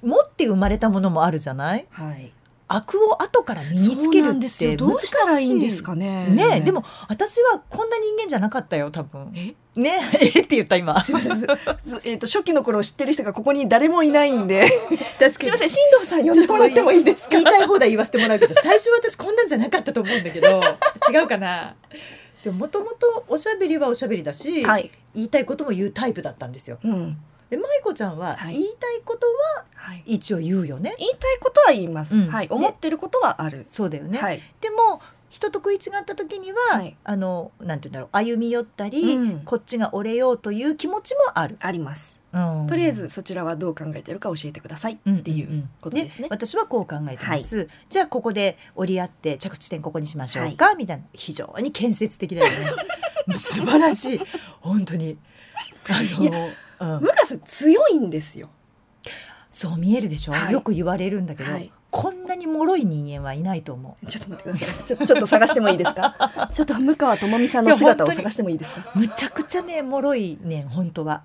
[0.03, 1.87] 持って生まれたものもあるじゃない？
[1.91, 2.33] はい。
[2.75, 6.27] 悪を後から身につけるってどうしたらいいんですかね。
[6.27, 9.55] ねでも私はこんな人間じゃなかったよ多分え？
[9.81, 12.01] ねえ って言った今すみません。
[12.05, 14.69] えっ、と初期の頃を知ってる人がここに誰もいないんで。
[15.19, 15.69] 確すみません。
[15.69, 17.29] 進藤さん呼んでもらってもいいですか？
[17.31, 20.63] 言いたい放題言わせてもらうけど最初私こんなんじゃなかったと思うんだけど
[21.13, 21.75] 違うかな？
[22.45, 24.91] でももともとおしゃべりはおしゃべりだし、はい。
[25.15, 27.17] 言いたいことも言うタイプだったんですようん。
[27.55, 28.55] で舞子ちゃんははい。
[28.55, 30.03] 言いたいことははい。
[30.07, 32.21] 一応言うよね、言いたいことは言います。
[32.21, 32.29] うん。
[32.29, 32.49] はい。
[32.49, 33.67] で思ってることはある。
[33.69, 34.43] そうだよね、はい。
[34.61, 36.97] でも人と食い違った時には、はい。
[37.05, 39.41] あのなんて言うんだろう歩み寄ったり、うん。
[39.45, 42.21] こっちが折れようという気持ちもある、あります。
[42.33, 42.67] うん。
[42.67, 46.27] とりあえずそちらはどう考えてるか教えてくださいっていうことですね。
[46.31, 51.05] 私はこう考えてます、じゃあここで折り合って着地点ここにしましょうか、みたいな。
[51.13, 53.37] 非常に建設的だよね。
[53.37, 54.21] 素晴らしい。
[54.61, 55.17] 本当に
[55.89, 57.01] あの、うん。
[57.01, 58.49] 向川さん強いんですよ。
[59.51, 60.53] そう見えるでしょ、はい。
[60.53, 61.71] よく言われるんだけど、はい。
[61.91, 64.85] こんなに脆い人間はいないと思ちょっと待ってください。
[64.85, 66.49] ち ょちょっと探してもいいですか？
[66.53, 68.91] ちょっと向川智美さんの姿を探してもいいですか？
[68.97, 71.23] うむちゃくちゃね脆いねん本当は。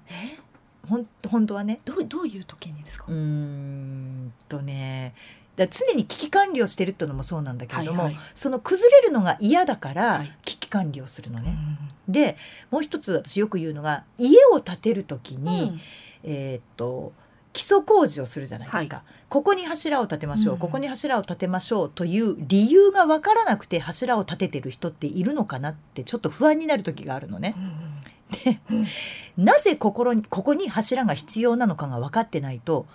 [0.88, 1.80] ほん本当はね。
[1.86, 3.06] どうどういう時にですか？
[3.08, 3.16] うー。
[3.16, 5.16] んとね。
[5.56, 8.24] だ常に危機管理をしてるっていうのもそうなんだけれども、はいはい。
[8.36, 10.38] その崩れるのが嫌だからはい。
[10.46, 11.58] 危機管理をするのね。
[12.08, 12.38] うで
[12.72, 15.82] もう一つ私よく言うのが家を建てる時に、ん。
[16.24, 17.14] えーっと
[17.52, 20.60] 基礎工事をするじゃないですか、ここに柱を立てましょう、うん。
[20.60, 27.56] ここに柱を立てましょうという理由が分からなくて柱を立ててる人っているのかなってちょっと不安になる時があるのね。
[28.46, 28.88] でうん。
[29.44, 32.86] なぜ心にここに柱が必要なのかが分かってないと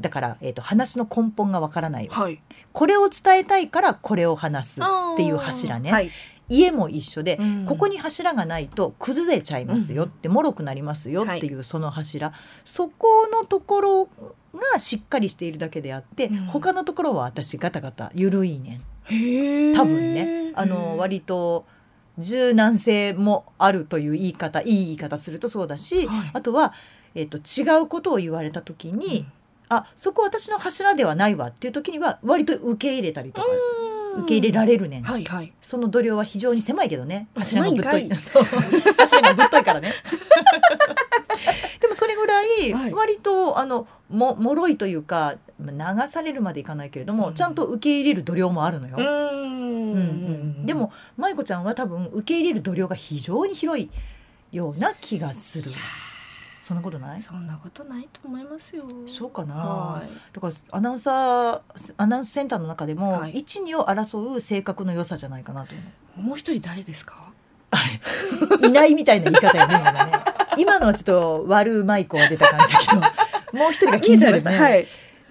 [0.00, 2.40] だから、えー、と話の根本が分からないはい。
[2.72, 6.10] これを伝えたいからこれを話すっていう柱ね、はい。
[6.56, 7.66] 家も一緒で、うん。
[7.66, 12.32] ここに柱がないと崩れちゃいますよって、脆くなりますよっていうその柱、
[12.64, 14.08] そこのところ
[14.72, 16.36] がしっかりしているだけであって、うん。
[16.46, 19.74] 他のところは私ガタガタ緩いねん。
[19.74, 20.52] 多分ね。
[20.54, 21.66] あの割と
[22.18, 26.30] 柔軟性もあるという言い方いい言い方するとそうだし、はい。
[26.32, 26.72] あとは、
[27.14, 29.26] えっと違うことを言われた時に、
[29.68, 33.48] あそこ私の柱ではないわっていう時には割と受け入れたりとか、
[34.18, 35.52] 受け入れられるねん、はいはい。
[35.60, 37.28] その度量は非常に狭いけどね。
[37.34, 38.08] あ柱がぶっとい
[38.98, 39.92] 柱がぶっといからね。
[41.94, 42.92] それぐらいはい。
[42.92, 47.34] 割とあのも脆いというかまあ流されるまでいかないけれども、うん。
[47.34, 48.96] ちゃんと受け入れる度量もあるのよ。
[48.98, 50.00] うーんうんう
[50.62, 50.66] ん。
[50.66, 53.90] でも舞子ちゃんは多分受け入れる度量が非常に広い
[54.52, 55.70] ような気がする
[56.66, 57.20] そんなことない？
[57.20, 58.84] そんなことないと思いますよ。
[59.06, 60.08] そうかな、はい。
[60.32, 63.32] だからアナウンサーアナウンスセンターの中でも、はい。
[63.32, 65.74] 一二を争う性格の良さじゃないかなと
[66.16, 67.32] 思もう一人誰ですか？
[68.62, 70.12] う いないみたいな言い方よね今ね。
[70.56, 73.00] 今のはちょっと悪うまい子が出た感じだけど
[73.58, 74.86] もう一人が気になるね、はい。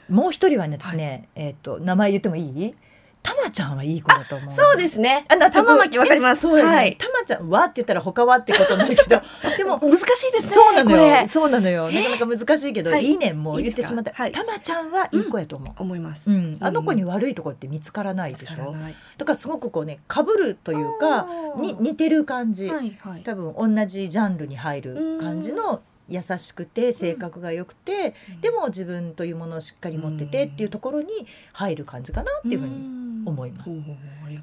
[0.09, 2.75] もう一人はね私ね、えっ、と名前言ってもいい？
[3.23, 4.51] たまちゃんはいい子だと思う。
[4.51, 5.25] そうですね。
[5.29, 5.65] あ納得。
[5.65, 6.41] 玉巻わかります。
[6.41, 6.97] そはい。
[6.97, 9.21] たまちゃんはって言ったら他はってことになるけど。
[9.57, 11.27] でも難しいですねそうなのよ。
[11.27, 11.89] そうなのよ。
[11.89, 13.05] なかなか難しいけど、はい。
[13.05, 16.29] い、いねもう言ってしまったたまちゃんはいい子やと思う、思います。
[16.29, 16.57] うん。
[16.59, 18.75] あの子に悪いところって見つからないでしょ、
[19.17, 23.21] だからすごくこうね被るというかに似てる感じ、はいはい。
[23.23, 31.07] 多分同じジャンルに入る感じの優しくて性格が良くて、でも自分というものをしっかり持っててっていうところに
[31.53, 33.71] 入る感じかなっていうふうに思います。
[33.71, 33.83] うん。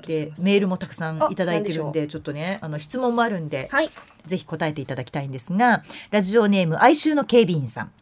[0.06, 3.90] でメールもたくさんいただいてるんあでちょっとねあの質問もあるんではい。
[4.26, 7.92] ぜひ答えていただきたいんですがラジオネーム哀愁の警備員さん。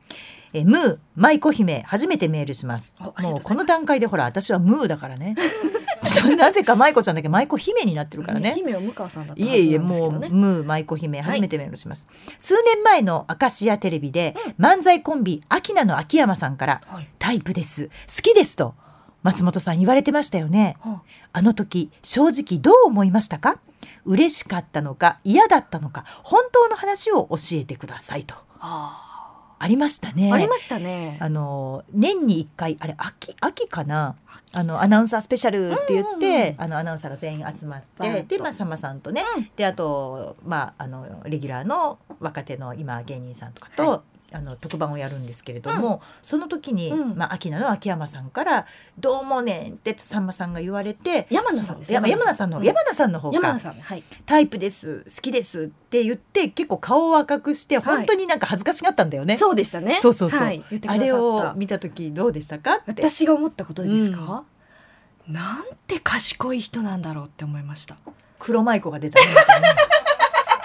[0.54, 2.94] えムー舞子姫初めてメールします。
[2.98, 5.34] もうこの段階でほら私はムーだからね。
[6.36, 8.54] なぜか舞子ちゃんだけ舞子姫になってるからね。
[8.54, 17.08] 姫は向川さんだったいえいえはずなんですもうけどねムー舞子姫初めてメールします、数年前のアカシアテレビで、漫才コンビアキナの秋山さんからはい。
[17.18, 17.90] タイプです。
[18.14, 18.74] 好きですと
[19.22, 20.76] 松本さん言われてましたよね。
[20.80, 21.02] は
[21.32, 21.42] あ。
[21.42, 23.58] の時正直どう思いましたか？
[24.04, 28.34] 嬉しかったのか嫌だったのか本当の話を教えてくださいと。
[28.60, 29.04] あ。
[29.60, 30.32] ありましたね。
[30.32, 31.18] ありましたね。
[31.20, 34.14] あの年に1回あれ秋秋かな？
[34.52, 39.50] あのアナウンサースペシャルって言って、あのアナウンサーが全員集まってでまあさんまさんとね、うん。
[39.56, 47.14] であとまああのレギュラーの若手の今芸人さんとかと、はあの特番をやるんですけれども、その時に、うん。
[47.16, 48.66] まあ秋名の秋山さんから
[48.98, 52.64] 「どうもねん」ってさんまさんが言われて山名さんです山名さんの、うん。
[52.64, 54.04] 山名さんの方山か田さんはい。
[54.26, 57.96] タイプです好きですって言って結構顔を赤くしてはい。
[57.96, 59.36] 本当になんか恥ずかしがったんだよね。
[59.36, 59.96] そうでしたね。
[60.00, 60.40] そうそうそう。
[60.40, 60.62] はい。
[60.86, 62.82] あれを見た時どうでしたか？
[62.86, 64.44] 私が思ったことですか、
[65.26, 67.96] なんて賢い人なんだろうって思いました。
[68.38, 69.26] 黒舞子が出たね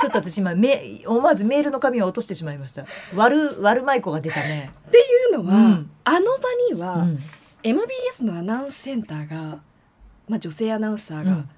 [0.04, 2.86] ちょっと私今め思わずメールの紙を落としてしまいました。
[3.16, 5.92] 悪悪舞子が出たね、っていうのは、うん。
[6.04, 7.20] あの場には、うん。
[7.64, 9.60] MBS のアナウンスセンターが、
[10.28, 11.50] まあ、女性アナウンサーがうん。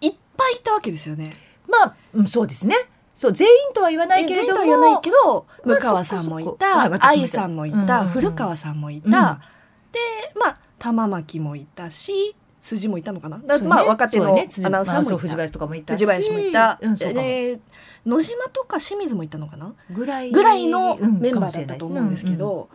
[0.00, 1.32] いっぱいいたわけですよね。
[1.68, 2.76] まあ、うん、そうですね。
[3.14, 7.08] そう全員とは言わないけれども言わないけどまあ向川さんもいた私もいた。
[7.08, 9.12] 愛さんもいた、古川さんもいた、うん。
[9.12, 9.98] で
[10.38, 13.68] まあ玉巻もいたし辻もいたのかな、だそうね。
[13.68, 16.00] まあ若手のアナウンサーまあもいた、そう藤林とかもいたし。
[16.00, 17.20] 藤林もいた、うん、そうか。
[17.20, 17.60] もで
[18.06, 19.74] 野島とか清水もいたのかな？
[19.90, 22.70] ぐらいぐらいのうんメンバーだったと思うんですけど、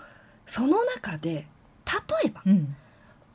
[0.46, 1.48] その中で例
[2.26, 2.52] えばうん。
[2.52, 2.76] うん。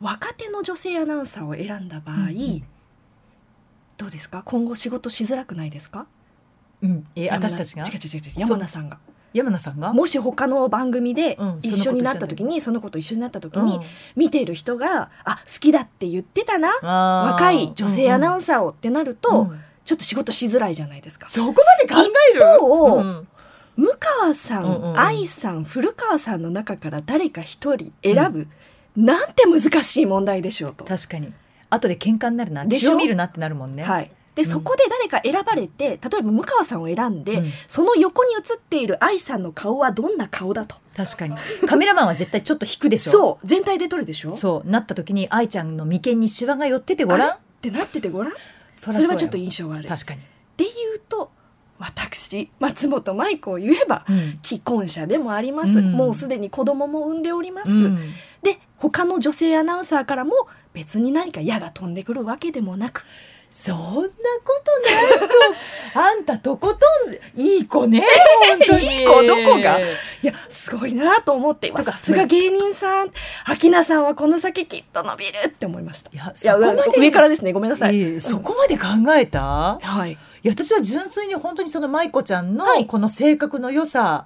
[0.00, 2.64] 若手の女性アナウンサーを選んだ場合、うんうん。
[3.96, 4.42] どうですか？
[4.44, 6.06] 今後仕事しづらくないですか？
[6.82, 7.84] うん、え私たちが？
[7.84, 8.40] 違う違う違う。
[8.40, 8.98] 山名さんが
[9.32, 9.92] 山名さんが？
[9.92, 13.22] もし他の番組でうん一緒になった時に、その子と一緒に。
[13.22, 13.82] なった時に、うん。
[14.16, 16.70] 見ている人があ好きだって言ってたな
[17.32, 21.26] 若い女性アナウンサーをってなると、うんちょっと仕事しづらいじゃないですか。
[21.26, 22.40] そこまで考える？
[23.76, 24.98] 一向川さん、うんうんうん。
[24.98, 28.46] 愛さん古川さんの中から誰か一人選ぶ、
[28.96, 30.84] なんて難しい問題でしょうと。
[30.84, 31.32] 確かに。
[31.68, 32.64] 後で喧嘩になるな。
[32.64, 32.90] でしょ？
[32.90, 34.48] 血を見るなってなるもんね、はい、でうん。
[34.48, 37.52] そこで誰か選ばれて例えば向川さんを選んで、うん。
[37.66, 40.76] その横に写っている愛さんの顔はどんな顔だと。
[40.96, 41.36] 確かに。
[41.66, 43.12] カメラマンは絶対ちょっと引くでしょ。
[43.12, 43.46] そう。
[43.46, 44.32] 全体で撮るでしょ。
[44.32, 44.68] っそう。
[44.68, 47.38] なった時に愛ちゃんの眉間にシワが寄っててごらん。
[47.60, 48.32] てなっててごらん。
[48.72, 49.88] そそれはちょっと印象悪い。
[49.88, 50.20] 確かに、
[50.56, 51.30] で言うと
[51.78, 54.38] 私松本舞子を言えばうん。
[54.42, 55.92] 既婚者でもあります、うん。
[55.92, 58.12] もうすでに子供も産んでおります、うん。
[58.42, 63.04] で他の女性アナウンサーからも別に何か矢が飛んでくるわけでもなく
[63.54, 64.08] そんなこ
[64.64, 66.00] とないと。
[66.00, 68.02] あんたとことんずいい子ね
[68.48, 68.86] 本当に。
[69.00, 69.78] いい子どこが？
[69.78, 69.84] い
[70.22, 73.10] やすごいなと思ってさすが芸人さん。
[73.44, 76.10] 秋菜さんはこの先きっと伸びるって思いました。
[76.10, 80.12] いやいやそこまで上からですねごめんなさい、ええそこまで考えた、はい。
[80.12, 80.16] い
[80.48, 82.80] や私は純粋に本当にその舞子ちゃんはい。
[82.82, 84.24] のこの性格の良さ、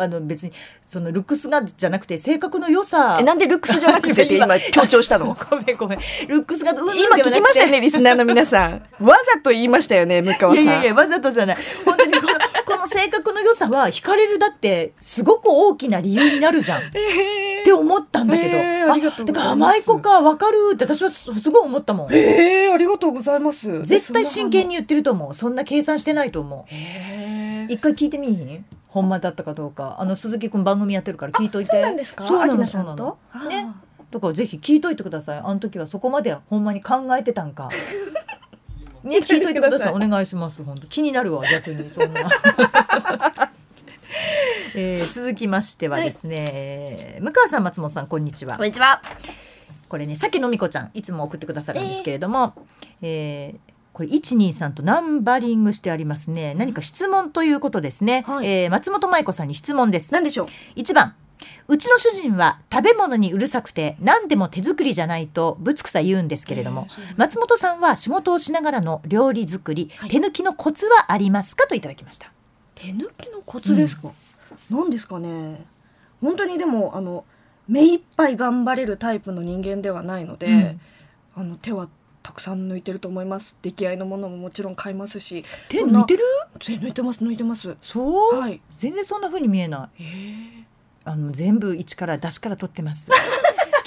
[0.00, 3.18] あの別にそのルックスがじゃなくて性格の良さ。
[3.20, 5.36] えなんでルックスじゃなくてって 今強調したの？
[5.50, 5.98] ごめんごめん。
[6.28, 8.82] ルックスがうん今聞きましたよねリスナーの皆さん。
[9.00, 10.64] わざと言いましたよね向川さん。
[10.64, 11.56] いやいやいやわざとじゃない。
[11.84, 12.32] 本当にこの
[12.64, 16.82] この性格の良さは惹かれるだってすごく大きな理由になるじゃん。
[16.82, 19.34] っえて思ったんだけど、えーありがとうございます。
[19.34, 22.08] だから舞子か分かるって私はすすごい思ったもん。
[22.12, 23.82] えー、ありがとうございます。
[23.84, 25.34] 絶対真剣にに言ってると思う。
[25.34, 26.74] そんな計算してないと思う。
[26.74, 27.72] へー。
[27.72, 28.64] 一回聞いてみいひん？
[28.88, 29.96] ほんまだったかどうか。
[29.98, 31.70] あの鈴木くん番組やってるから聞いといて。
[31.70, 32.26] そうなんですか？
[32.26, 33.66] そうなのそうなとのね。
[34.10, 35.38] だからぜひ聞いといてください。
[35.38, 37.68] あの時はそこまでほんまに考えてたんか。
[39.04, 39.92] ね聞いといてください。
[39.92, 40.86] お願いします本当。
[40.86, 42.28] 気になるわ逆にそんな。
[44.74, 48.56] えー続きましてはですね、えー向川さん松本さんこんにちは。
[48.56, 49.02] こんにちは。
[49.88, 52.54] これねさきのみこちゃんいつも送ってくださるんですけれども、
[53.02, 53.67] えー
[53.98, 56.54] これ123とナンバリングしてありますね。
[56.54, 58.46] 何か質問ということですね、はい。
[58.46, 60.14] えー松本舞子さんに質問です。
[60.14, 60.46] 何でしょう
[60.78, 61.16] ？1番。
[61.66, 66.86] うちの主人は食べ物にうるさくて何でも手作りじゃないとぶつくさ言うんですけれども、
[67.16, 70.10] 松本さんは仕事をしながらの料理作り、はい。
[70.10, 71.66] 手抜きのコツはありますか？
[71.66, 72.30] といただきました。
[72.76, 74.12] 手抜きのコツですか、
[74.70, 74.90] なん。
[74.90, 75.64] ですかね？
[76.20, 77.24] 本当にでもあの
[77.66, 80.80] 目いっぱい頑張れるタイプの人間ではないので、うん。
[81.34, 81.88] あの手は
[82.28, 83.56] たくさん抜いてると思います。
[83.62, 85.46] 出来合いのものももちろん買いますし。
[85.70, 86.22] 手抜いてる？
[86.58, 87.74] 手抜いてます抜いてます。
[87.80, 88.60] そう、はい。
[88.76, 90.02] 全然そんな風に見えない。
[90.02, 91.10] えー。
[91.10, 93.08] あの全部一から出しから取ってます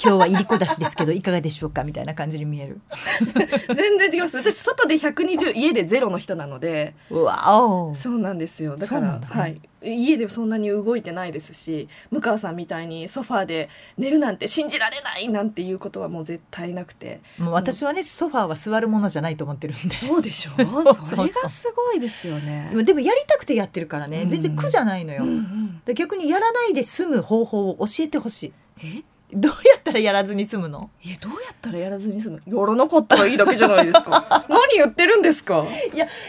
[0.04, 1.84] 今日はいりこだしですけどいかがでしょうか？
[1.84, 2.80] みたいな感じに見える。
[3.74, 4.36] 全然違います。
[4.36, 6.94] 私外で120家でゼロの人なので。
[7.10, 8.76] うわおそうなんですよ。
[8.76, 9.60] だからはい。
[9.84, 17.20] 家でそんなに動いてないですし向川さんみたいにソファーで寝るなんて信じられないなんていうことはもう絶対なくて。
[17.38, 19.94] もう私はねソファーは座るものじゃないと思ってるんで。
[19.96, 20.50] そうでしょ？
[20.66, 22.70] そうそれがすごいですよね。
[22.84, 25.82] でもやりたくてやってるからねうん全然苦じゃないのよ、うんうん。
[25.84, 28.52] で逆にやらないで済む方法を教えてほしい。
[28.84, 29.02] え？
[29.34, 30.90] どうやったらやらずに済むの？
[31.02, 32.42] いやどうやったらやらずに済む？
[32.46, 34.44] やらなかったらいいだけじゃないですか。
[34.48, 35.64] 何言ってるんですか？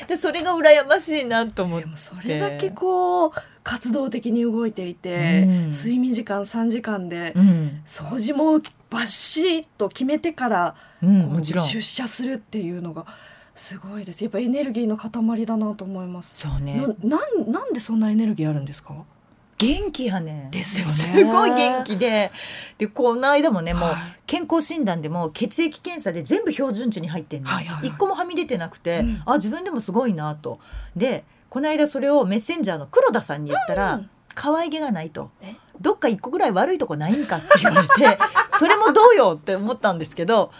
[0.07, 1.87] でそれが羨ましいなと思って。
[1.95, 3.31] それだけこう
[3.63, 5.69] 活動的に動いていて、うん。
[5.69, 11.67] 睡眠時間3時間でうん、掃除もバシッと決めてからうん、もちろん。
[11.67, 13.05] 出社するっていうのが
[13.55, 14.23] すごいです。
[14.23, 16.31] やっぱエネルギーの塊だなと思います。
[16.35, 16.75] そうね。
[17.03, 18.95] ななんなんでそんなエネルギーあるんですか？
[19.57, 20.91] 元気やねですよね。
[20.91, 22.31] すごい元気で。
[22.77, 27.87] でこの間もねもうはい健康診断でも血液検査で全部標準値に入ってんの、はいはいはい。
[27.87, 29.23] 一個もはみ出てなくて、うん。
[29.25, 30.59] あ自分でもすごいなと。
[30.95, 34.09] でこの間それをメッセンジャーの黒田さんに言ったら、うん。
[34.33, 35.29] 可愛げがないと。
[35.41, 35.55] え？
[35.79, 38.19] どっか一個ぐらい悪いとこないんかって言われて
[38.51, 40.51] それもどうよって思ったんですけど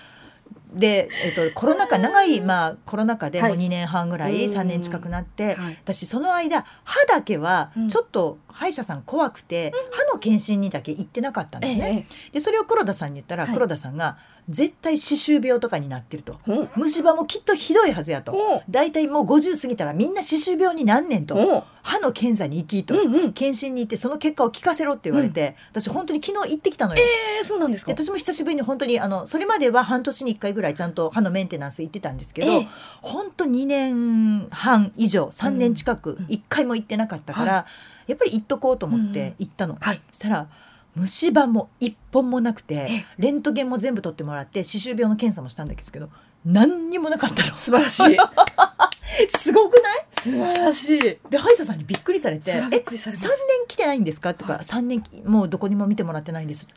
[0.73, 3.59] で、えっと、コロナ禍長い、まあ、コロナ禍でもうはい。
[3.59, 4.57] 2年半ぐらい、うん。
[4.57, 5.77] 3年近くなって、はい。
[5.83, 7.89] 私その間歯だけはうん。
[7.89, 12.07] ちょっと歯医者さん怖くて、歯の検診にだけ行ってなかったんですね。
[12.09, 13.53] えでそれを黒田さんに言ったら、はい。
[13.53, 14.17] 黒田さんが
[14.49, 16.39] 絶対歯周病とかになってると。
[16.75, 18.33] 虫歯もきっとひどいはずやと。
[18.33, 21.35] お大体もう50過ぎたらみんな歯周病になんねんと。
[21.35, 22.93] お歯の検査に行きと、
[23.33, 27.03] 検診に行ってその結果を聞かせろって言われて、私本当に昨日行ってきたのよ。
[27.37, 27.93] えー、そうなんですか？
[27.93, 32.67] で私も久しぶりに本当にあのそれまでは半年に1回ぐらいちゃんと歯のメンテナンス行ってたんですけど、ええ。
[33.01, 37.65] 本当2年半以上3年近くうん1回も行ってなかったから、
[38.07, 39.77] やっぱり行っとこうと思って行ったの。
[39.79, 40.01] はい。
[40.11, 40.47] そしたら
[40.95, 46.09] 虫歯も一本もなくてえレントゲンも全部取ってもらって歯周病の検査もしたんですけど
[46.45, 47.55] 何にもなかったの。
[47.57, 48.17] 素晴らしい。
[49.37, 50.05] すごくない？
[50.19, 50.99] 素晴らしい。
[51.29, 53.35] で歯医者さんにびっくりされてそれは「えびっくりされます3年
[53.67, 54.61] 来てないんですか?」とか「はい。
[54.63, 56.67] 3年もうどこにも見てもらってないんです」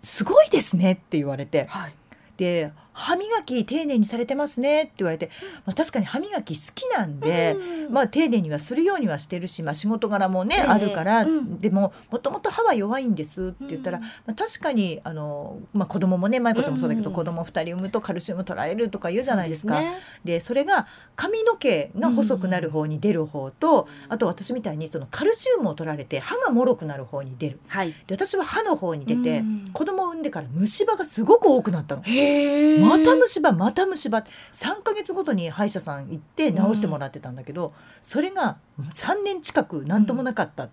[0.00, 1.66] すごいですねって言われて。
[1.68, 1.92] はい。
[2.36, 5.30] で歯磨き丁寧にされてますねって言われて、
[5.64, 11.60] まあ、確かに歯磨き好きなんで、うんまあ、丁寧にはするようにはしてるし、まあ、仕事柄もね、ええあるから、うん。
[11.60, 14.04] でももともと歯は弱いんですって言ったら、うん。
[14.04, 19.74] まあ、確かにあの、まあ、子供もね舞子ちゃんもそうだけど、うん子供2人産むとカルシウム取られるとか言うじゃないですか。
[19.74, 19.98] そうね。
[20.24, 20.86] でそれが
[21.16, 27.60] 髪の毛が細くなる方に出る方と、あと私みたいにそのカルシウムを取られて歯が脆くなる方に出る。
[27.66, 27.94] はい。
[28.06, 32.02] で私は歯の方に出て、うん子供を産んでから虫歯がすごく多くなったの。
[32.02, 34.24] へえまた虫歯また虫歯。
[34.52, 40.68] 3ヶ月ごとに歯医者さん行って治してもらってたんだけど、それが3年近く何ともなかった、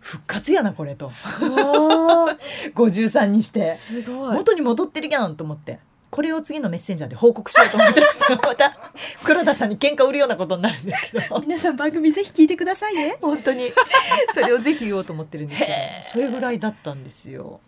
[0.00, 1.10] 復活やなこれと。
[1.10, 2.34] すごい。
[2.74, 3.74] 53にして。
[3.74, 4.34] すごい。
[4.34, 5.80] 元に戻ってるやんと思って。
[6.10, 8.00] これを次のメッセンジャーで報告しようと思って。
[8.44, 8.72] また
[9.24, 11.38] 黒田さんに喧嘩売るようなことになるんですけど。
[11.40, 13.18] 皆さん番組ぜひ聞いてくださいね。
[13.20, 13.72] 本当に。
[14.34, 15.72] それをぜひ言おうと思ってるんですけど。
[16.12, 17.60] それぐらいだったんですよ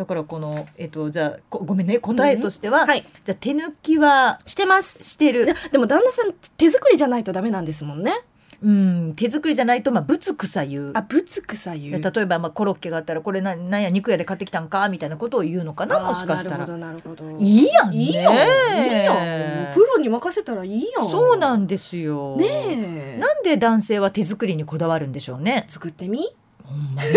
[0.00, 8.14] だからこのえっとじゃあこごめんね答えとしては、はいじゃあ手抜きはしてますしてるでも旦那さん手作りじゃないとダメなんですもんね
[8.62, 10.92] うん、手作りじゃないと、まあ、ぶつくさ言う。
[10.94, 16.58] あぶつくさ言う例えば、まあ、コロッケがあったら、これな、なんや、肉屋で買ってきたんかみたいなことを言うのかな、もしかしたら。
[16.58, 17.96] なるほどなるほどいいやんね。
[17.96, 22.36] いいやんいいやんプロに任せたらいいやんそうなんですよ。
[22.36, 25.64] ねえなんで男性は手作りにこだわるんでしょうね。
[25.68, 26.28] 作ってみ？
[26.62, 27.10] ほんまに。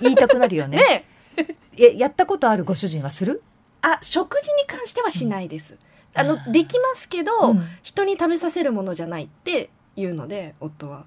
[0.00, 0.78] 言いたくなるよね。
[0.80, 1.04] ね
[1.36, 1.46] え、
[1.80, 3.42] やったことあるご主人はする？
[3.82, 5.78] あ食事に関してはしないです、
[6.14, 7.66] あのできますけど、うん。
[7.82, 11.06] 人に食べさせるものじゃないって言うので夫は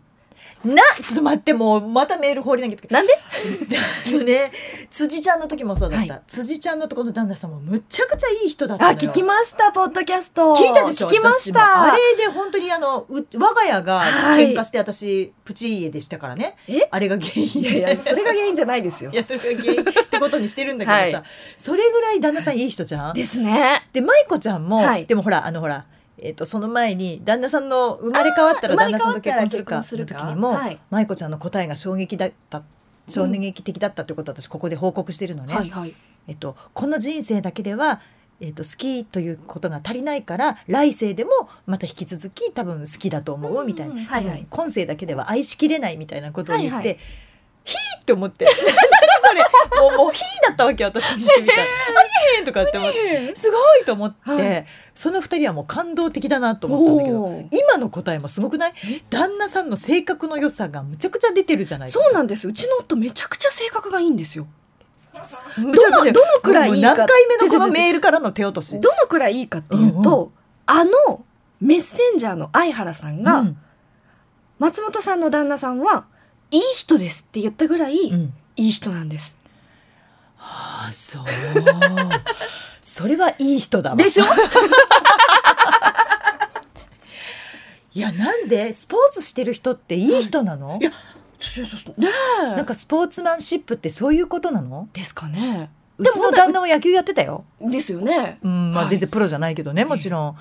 [0.65, 3.13] なちょっと待ってもうまたメール放り投げてなんで？
[4.07, 4.51] あのね
[4.89, 10.53] 辻ちゃんの時もそうだった、は辻ちゃんのところの旦那さんもむちゃくちゃいい人だったあ聞きましたポッドキャスト。
[10.53, 11.59] 聞いたでしょ聞きまし私も。
[11.61, 14.53] あたれで本当にあのう我が家がはい。
[14.53, 16.55] 喧嘩して私、プチ家でしたからね。
[16.67, 16.87] え？
[16.91, 19.11] あれが原因いでやいやそれが原因じゃないですよ。
[19.11, 21.23] いやそれが原因ってことにしてるんだけどさ、 はい。
[21.57, 23.13] それぐらい旦那さんいい人じゃん？
[23.13, 23.87] ですね。
[23.93, 25.05] で舞子ちゃんも、はい。
[25.05, 25.85] でもほらあのほら
[26.17, 30.79] えっとその前に旦那さんの生まれ変わったら旦那さんと結婚するかの時にも、はい。
[30.89, 32.63] 舞子ちゃんの答えが衝撃だった
[33.07, 35.53] 衝撃的だったということを私ここで報告してるのね。
[35.53, 35.95] はいはい。
[36.27, 37.99] えっと、この人生だけでは、
[38.39, 41.31] えっと、好きということが足りないから来世でも
[41.65, 44.25] また引き続き多分好きだと思うみたいな、うんはい。
[44.25, 46.99] はい今世だけでは愛しきれないみたいなことを言って、はいはい。
[47.65, 48.45] ヒーって思って。
[48.45, 48.53] 何
[49.33, 51.61] それもうもうヒーだったわけ私にしてみたら。
[51.63, 51.69] あり
[52.35, 53.35] えへんとかって思って。
[53.35, 54.65] すごいと思って、はい。
[54.95, 58.73] その二人はもう感動的だなと思ったんだけど今の答えもすごくない？
[59.09, 62.03] 旦那さんの性格の良さがむちゃくちゃ出てるじゃないですか。
[62.03, 62.47] そうなんです。
[62.47, 64.47] うちの夫めちゃくちゃ性格がいいんですよ。
[65.57, 66.95] どのどのくらいいいか。
[66.95, 68.79] 何回目のこのメールからの手落とし。
[68.79, 70.31] どのくらいいいかっていうと、
[70.65, 71.23] あの
[71.61, 73.57] メッセンジャーの相原さんが、うん。
[74.59, 76.05] 松本さんの旦那さんは
[76.51, 79.37] いい人ですって言ったぐらい、うんいい人なんです。
[80.37, 81.23] ああそう。
[82.81, 83.95] それはいい人だわ。
[83.95, 84.25] でしょ？
[87.95, 90.91] いやなんでスポーツしてる人っていい人なの、いや
[91.39, 92.07] そうそうそうね
[92.43, 92.47] え。
[92.55, 94.89] なんかスポーツマンシップってそういうことなの？
[94.93, 95.69] ですかね。
[95.99, 98.39] うちの旦那は野球やってたよ、ですよね。
[98.41, 98.89] うんまあ、はい。
[98.89, 100.35] 全然プロじゃないけどねもちろん、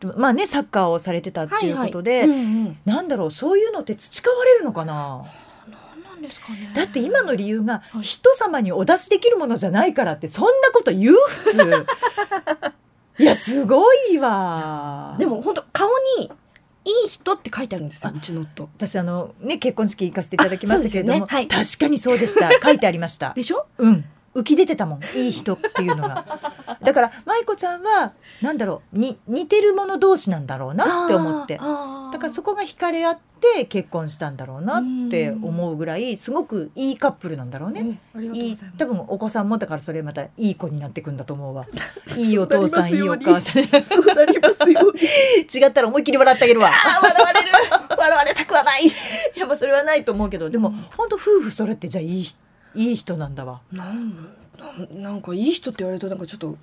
[0.00, 2.38] でもまあねサッカーをされてたっていうことで、はいはい。
[2.38, 5.22] うんうんなんだろうそういうのって培われるのかな？
[5.22, 5.30] 何
[6.16, 6.72] なんですかね。
[6.74, 8.02] だって今の理由がはい。
[8.02, 11.14] 人様にお出しできるものじゃないからってそんなこと言う？
[11.28, 11.86] 普通。
[13.18, 15.16] いやすごいわ。
[15.18, 15.88] でも本当顔
[16.18, 16.30] に
[16.84, 18.68] いい人って書いてあるんですようちの夫。
[18.76, 21.64] 私あのね結婚式行かせていただきましたけれども、あそうですよね。
[21.64, 22.50] 確かにそうでした。
[22.62, 23.32] 書いてありました。
[23.34, 23.66] でしょ？
[23.78, 24.04] うん
[24.36, 25.00] 浮き出てたもん。
[25.16, 26.24] いい人っていうのが。
[26.82, 28.12] だから舞子ちゃんは
[28.42, 31.56] なんだろうに似てる者同士なんだろうなって思って。
[31.56, 31.62] だ
[32.18, 37.98] からそこが惹かれ合って結婚したんだろうなって思うぐらいすごくいいカップルなんだろうね。
[38.78, 41.66] 多分お子さんもだからそれまたいい子になってくんだと思うわ。
[42.16, 43.62] いいお父さんいいお母さん。
[43.64, 43.66] 違
[45.66, 46.70] ったら思いっきり笑ってあげるわ。
[47.02, 47.48] 笑われる。
[47.96, 48.86] 笑われたくはない。
[48.86, 48.92] い
[49.34, 52.45] やまあそれはないと思うけどでも本当夫婦それってじゃあいい人
[52.76, 53.60] いい人なんだわ。
[53.72, 54.14] なん
[54.58, 56.56] なんなんかいい人って言われるとなんかちょっと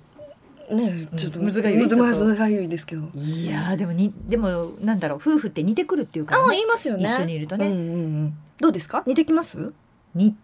[0.74, 1.82] ねちょっとむずがゆい。
[1.82, 3.02] むずちょっとむずがゆいですけど。
[3.14, 7.04] いやーでもにでもなんだろう夫婦って似てくるっていうかああ言いますよね。
[7.04, 7.68] 一緒にいるとね。
[7.68, 8.34] うんうんうん。
[8.60, 9.02] どうですか？
[9.06, 9.72] 似てきます？
[10.14, 10.34] 似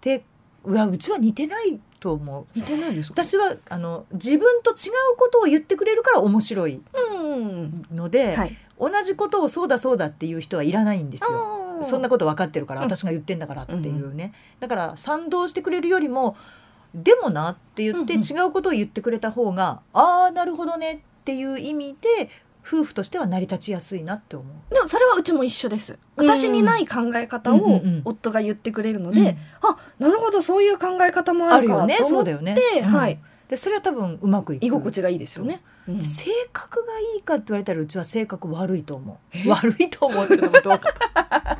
[0.00, 0.24] て
[0.64, 2.46] うわうちは似てないと思う。
[2.54, 3.24] 似てないですか？
[3.24, 4.74] 私はあの自分と違
[5.14, 6.80] うことを言ってくれるから面白い
[7.12, 7.84] うん。
[7.92, 8.56] ので、はい
[8.90, 11.80] 同じことをそうだそうだっていう人はいらないんですよ。
[11.82, 12.86] そんなこと分かってるからうん。
[12.86, 16.36] 私が言ってんだからっていうね、だから賛同してくれるよりも
[16.94, 18.24] でもなって言ってうんうん。
[18.24, 22.30] 違うことを言ってくれた方が、ああなるほどねっていう意味で
[22.66, 24.74] 夫婦としては成り立ちやすいなって思う。
[24.74, 25.98] でもそれはうちも一緒です。
[26.16, 26.26] うん。
[26.26, 28.02] 私にない考え方をうんうんうん。
[28.04, 29.28] 夫が言ってくれるので、うん。
[29.62, 32.54] あなるほどそういう考え方もあるかと思っそうだよね。
[32.54, 32.84] て、うん。
[32.86, 34.64] はいでそれは多分うまくいく。
[34.64, 35.98] 居心地がいいですよね、うん。
[35.98, 39.16] で性格がいいかって言われたらうちは性格悪いと思う。
[39.32, 39.48] え？
[39.48, 41.58] 悪いと思うってのもどうか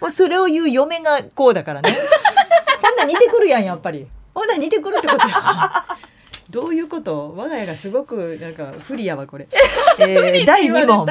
[0.00, 1.90] もう それを言う嫁がこうだからね。
[2.82, 4.06] こんなん似てくるやんやっぱり。
[4.34, 5.84] こんなん似てくるってことや
[6.54, 7.34] どういうこと？
[7.36, 9.48] 我が家がすごくなんか不利やわこれ、
[9.98, 11.04] えー、第2問。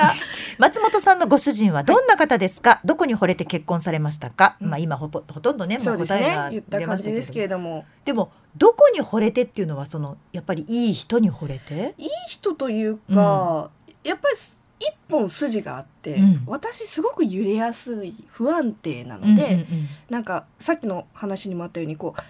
[0.57, 4.69] 松本さんのご主人はどんな方ですか、どこに惚れて結婚されましたか、うん。
[4.69, 7.83] まあ今ほぽほとんどねもそう答えが言った出ましたけど感じですけれども。
[8.05, 11.93] でもどこに惚れてっていうのはそのやっぱりいい人に惚れて？
[11.97, 13.69] いい人というか、
[14.05, 14.35] やっぱり
[14.79, 16.43] 一本筋があって、うん。
[16.47, 19.65] 私すごく揺れやすい不安定なので、うんうんうん。
[20.09, 22.21] なんかさっきの話にもあったようにこう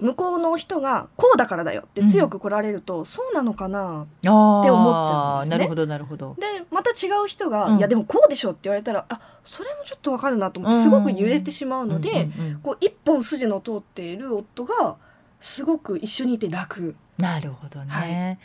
[0.00, 5.58] 向こうの人がこうだからだよって強く来られると、そうなのかなあって思っちゃうんですね。
[5.58, 6.36] なるほどなるほど。
[6.38, 7.78] でまた違う人が、うん。
[7.78, 14.96] いやでもこうでしょって言われたらあそれもちょっとわかるなと思ってすごく揺れてしまうので、うんうんうんこう一本筋の通っている夫が
[15.40, 16.96] すごく一緒にいて楽。
[17.18, 17.90] なるほどね。
[17.90, 18.38] はい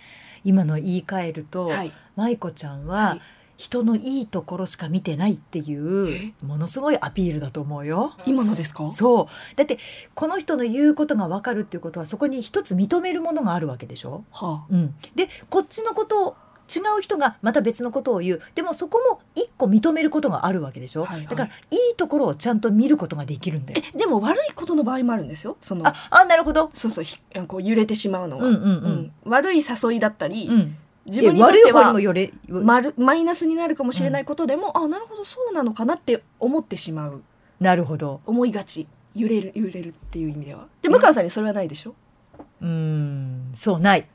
[0.45, 3.21] 今の言い換えると、はい、舞子ちゃんははい
[3.57, 8.13] 人のいいところしか見てないっていうものすごいアピールだと思うよ。
[8.25, 8.89] 今のですか？
[8.91, 9.55] そう。
[9.55, 9.77] だって
[10.13, 16.35] この人の言うことが分かるっていうことはそこに一つ認めるものがあるわけでしょ、はうん、でこっちのことを
[16.67, 18.41] 違う人がまた別のことを言う。
[18.55, 21.27] でもそこも一個認めることがあるわけでしょ、はいはい。
[21.27, 23.83] だからいいところをちゃんと見ることができるんだよ。
[23.93, 25.87] えでも悪いことの場合もあるんですよその。
[25.87, 26.71] ああなるほど。
[26.73, 29.11] そうそうひこう揺れてしまうのは、うんうんうん。
[29.23, 29.31] うん。
[29.31, 31.93] 悪い誘いだったり、うん自分にとっては
[32.49, 37.21] マルマイナスになるかもしれないことでも、あなるほどそうなのかなって思ってしまう。
[37.59, 38.21] なるほど。
[38.25, 38.87] 思いがち。
[39.15, 40.67] 揺れる揺れるっていう意味では。
[40.81, 41.95] で向川さんにそれはないでしょ、
[42.61, 43.51] うーん。
[43.55, 44.07] そうない。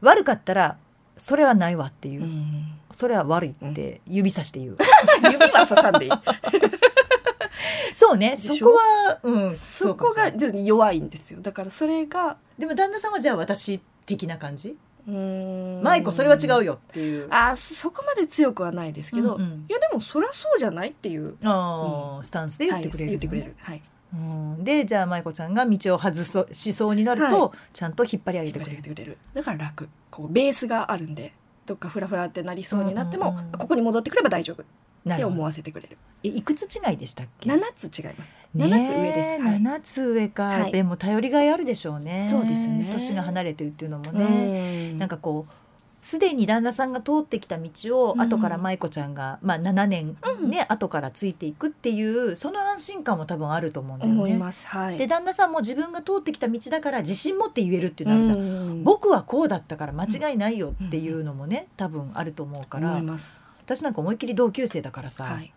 [0.00, 0.76] 悪かったら
[1.16, 4.78] それはないわっていう、うん、それは悪いって指さして言う、
[5.24, 6.12] 指は刺さんでいい。
[7.94, 8.36] そうね。
[8.36, 11.40] そこはうんそこが弱いんですよ。
[11.40, 14.76] だからそれがでも旦那さんはじゃあ私的な感じ？
[15.06, 17.28] 舞子それは違うよっていう。
[17.30, 19.66] あそそこまで強くはないですけど、うんうん。
[19.68, 21.36] いやでもそりゃそうじゃないっていう。
[21.42, 23.54] あースタンスで言ってくれる、はい、言ってくれる。
[23.58, 23.82] はい。
[24.14, 28.82] うん、でじゃあ舞子ちゃんが道を外そしそうになると、はちゃんと引っ張り上げててくれる。
[28.82, 29.18] くれる。
[29.34, 29.88] だから楽。
[30.10, 31.32] こうベースがあるんで
[31.64, 33.52] どっかフラフラってなりそうになっても、うんうんうん。
[33.52, 34.62] ここに戻ってくれば大丈夫。
[34.62, 34.64] っ
[35.04, 35.96] て思わせてくれる。
[36.24, 38.36] えいくつ違いでしたっけ？7つ違います。
[38.54, 39.60] ねえ7つ上です、はい。
[39.60, 40.72] 7つ上か、はい。
[40.72, 42.22] でも頼りがいあるでしょうね。
[42.22, 42.88] そうですね。
[42.92, 44.98] 年が離れてるっていうのもうね、ん。
[44.98, 45.52] なんかこう
[46.00, 48.20] すでに旦那さんが通ってきた道をうん。
[48.20, 50.50] 後から舞子ちゃんが、まあ、7年うん。
[50.50, 54.18] ね、後からついていくっていうその安心感も多分あると思うんだよね。
[54.18, 54.66] 思います。
[54.66, 54.98] はい。
[54.98, 58.84] で旦那さんも自分が通ってきた道だから自信持って言えるっていうのあるじゃん、うん。
[58.84, 62.90] 僕はこうだったから間違いないよっていうのもね、多分あると思うから。
[62.90, 65.52] 思います私なんか思いっきり同級生だからさ、はい。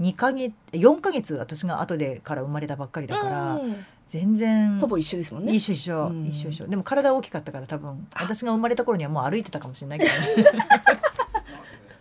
[0.00, 3.86] 2ヶ月4ヶ月私が後でから生まれたばっかりだから、うん。
[4.08, 5.52] 全然ほぼ一緒ですもんね。
[5.52, 6.26] 一緒一緒、うん。
[6.26, 10.12] 一緒一緒でも体大きかったから多分私が生まれた頃にはもう歩いてたかもしれないけど。
[10.12, 10.18] ね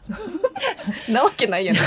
[1.09, 1.73] なわけないや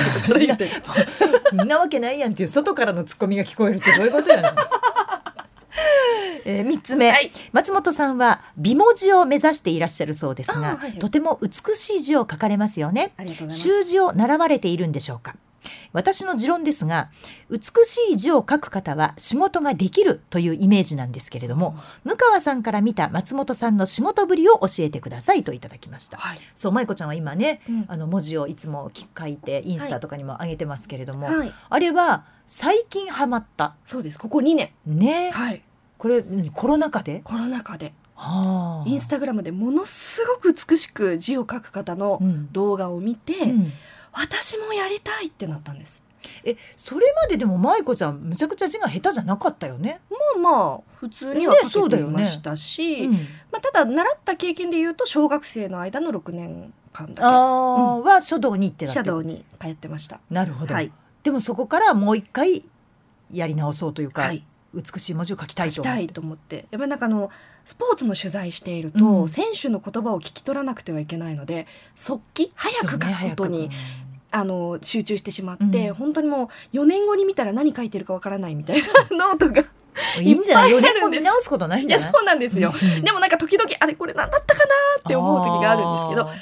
[1.52, 4.52] んなわけないやんっていう外からのツッコミが聞こえるってどういうことやねん
[6.44, 7.30] えー、3つ目、はい。
[7.52, 10.98] 松本さんは美文字を目指していらっしゃるそうですが、はいはい。
[10.98, 13.12] とても美しい字を書かれますよね。
[13.48, 15.36] 習字を習われているんでしょうか。
[15.92, 17.10] 私の持論ですが
[17.50, 26.18] 美しい字を書く方は仕事ができるというイメージなんですけれども、向川さんから見た松本さんの仕事ぶりを教えてくださいといただきました。
[26.18, 26.38] はい。
[26.54, 27.84] そう舞子ちゃんは今ねうん。
[27.88, 31.52] あの文字をいつも書いてインスタとかにも上げてますけれども、はい。
[31.68, 33.76] あれは最近ハマった。
[33.84, 34.18] そうです。
[34.18, 34.70] ここ2年。
[34.86, 35.30] ね。
[35.30, 35.62] はい。
[35.98, 36.50] これ何？
[36.50, 37.92] コロナ禍で、コロナ禍で。
[38.14, 38.88] はあ。
[38.88, 42.50] インスタグラムでものすごく美しく字を書く方のうん。
[42.50, 43.72] 動画を見て、うん。
[44.12, 46.02] 私もやりたいってなったんです。
[46.42, 50.00] えそれまででも舞子ちゃんむちゃくちゃ字が下手じゃなかったよね？
[50.10, 53.12] まあまあ普通にはね書そうだよねけていましたし、うん。
[53.52, 60.20] まあ、ただ習った経験で言うと小学生の間の6年間だあーは書道に行ってたってけシャドウに通ってました。
[60.30, 60.90] なるほど、はい
[61.28, 62.64] でもそこからもう一回
[63.30, 64.42] やり直そうというか、はい。
[64.74, 65.82] 美しい文字を書きたいと。
[65.82, 66.56] 思って書きたいと思って。
[66.70, 67.30] やっぱりなんかあの
[67.66, 69.28] スポーツの取材していると、うん。
[69.28, 72.50] 選手の言葉を聞き取らなくてはいけないので速記？
[72.54, 73.74] 早く書くことに、ね
[74.30, 75.94] あの集中してしまって、うん。
[75.94, 78.86] 本当にもう4年後に見たら何書いてるかわからないみたいな
[79.30, 79.62] ノートが
[80.20, 82.12] いいんじゃない？4いっぱいあるんです年後見直すことないんいやじゃない？
[82.14, 82.72] そうなんですよ。
[82.74, 83.04] うん。
[83.04, 84.66] でもなんか時々あれこれ何だったかな
[85.00, 86.38] って思う時があるんですけどあー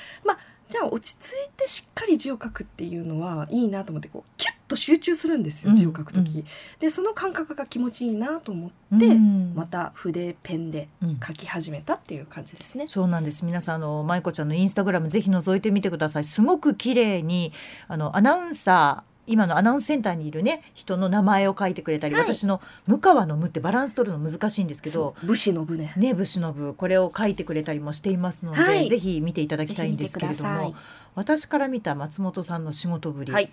[0.76, 5.76] じゃあ落ち着いてしっかり字を書くっていうのはいいなと思ってこうキュッと集中するんですようん。
[5.76, 6.44] 字を書く時、うん。
[6.80, 9.54] でその感覚が気持ちいいなと思って、うん。
[9.54, 11.20] また筆ペンでうん。
[11.26, 12.88] 書き始めたっていう感じですね。
[12.88, 13.42] そうなんです。
[13.44, 16.24] 皆さんあの舞子ちゃんのインスタグラムぜひ覗いてみてください。
[16.24, 17.54] すごく綺麗に
[17.88, 22.24] あのアナウンサー今のアナウンスセンターにいるね人の名前を書いてくれたり、はい。
[22.24, 26.14] 私の向川の「無」ってバランス取るの難しいんですけどそう武士の船ね。
[26.14, 28.88] 武士の部これを書いてくれたりもしていますので、はい。
[28.88, 30.74] ぜひ見ていただきたいんですけれどぜひ見てくも
[31.14, 33.50] 私から見た松本さんの仕事ぶり、はい。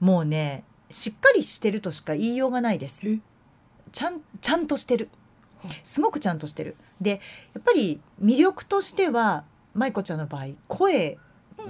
[0.00, 3.08] もうねしっかりしてるとしか言いようがないです。
[3.08, 3.18] え？
[3.92, 5.08] ちゃんちゃんとしてる。
[5.84, 6.76] すごくちゃんとしてる。
[7.00, 7.20] で
[7.54, 11.18] やっぱり魅力としては舞子ちゃんの場合声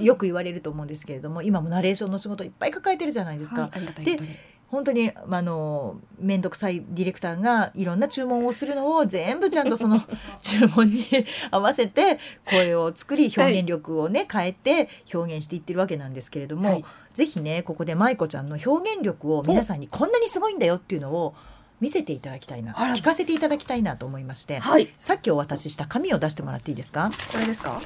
[0.00, 4.30] よく言われると思うんですけれども、今もナレーションの仕事いっぱい抱えてるじゃないですか、はい、ありがたいことに。
[4.72, 10.00] 本当にあの面倒くさいディレクターがいろんな注文をするのを全部ちゃんとその
[10.40, 11.04] 注文に
[11.50, 12.18] 合わせて
[12.48, 16.84] 声を作り表現力をね、変えて表現していってるわけなんですけれども、はい。
[17.12, 21.34] ぜひねここで舞子ちゃんの表現力を皆さんにこんなにすごいんだよっていうのを
[21.82, 24.90] 見せていただきたいな聞かせていただきたいなと思いましてはい。
[24.98, 27.10] さっきお渡しした紙を出してもらっていいですか？
[27.30, 27.78] これですか？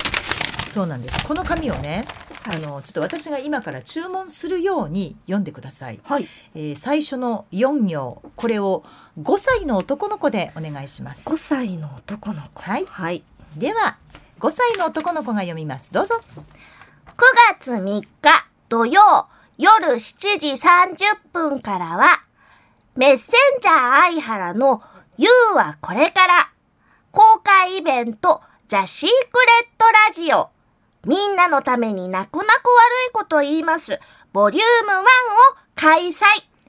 [0.76, 1.26] そうなんです。
[1.26, 2.04] この紙をね、
[2.42, 2.56] はい。
[2.62, 5.98] あのちょっと私が今から注文するように読んでください。
[6.04, 6.28] はい。
[6.54, 8.20] えー最初の4行。
[8.36, 8.84] これを
[9.18, 11.30] 5歳の男の子でお願いします。
[11.30, 12.60] 5歳の男の子。
[12.60, 12.84] はい。
[12.84, 13.24] はい。
[13.56, 13.96] では
[14.38, 15.90] 5歳の男の子が読みます。
[15.94, 16.20] どうぞ。
[17.06, 17.24] 9
[17.58, 18.08] 月3日
[18.68, 22.22] 土曜夜7時30分からは、
[22.96, 24.82] メッセンジャー相原の
[25.16, 26.50] You はこれから
[27.12, 30.50] 公開イベントザ・シークレットラジオ
[31.06, 33.98] みんなのために泣く泣く悪いこと言います。
[34.32, 35.02] ボリューム1を
[35.76, 36.24] 開催。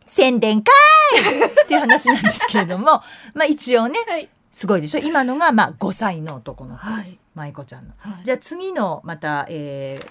[0.06, 0.72] 宣伝か
[1.16, 3.04] い っていう話なんですけれども。
[3.34, 4.30] まあ一応ねはい。
[4.54, 5.00] すごいでしょ。
[5.00, 7.20] 今のがまあ5歳の男の子、はい。
[7.36, 7.94] 舞子ちゃんの。
[7.98, 8.24] はい。
[8.24, 10.06] じゃあ次のまた、え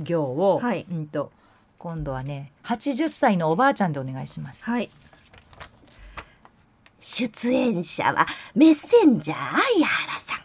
[0.00, 0.84] ー、行を、はい。
[0.90, 1.30] うんと
[1.78, 4.68] 今度はね80歳のおばあちゃんでお願いします。
[4.68, 4.90] はい。
[7.00, 10.40] 出演者はメッセンジャー相原さん、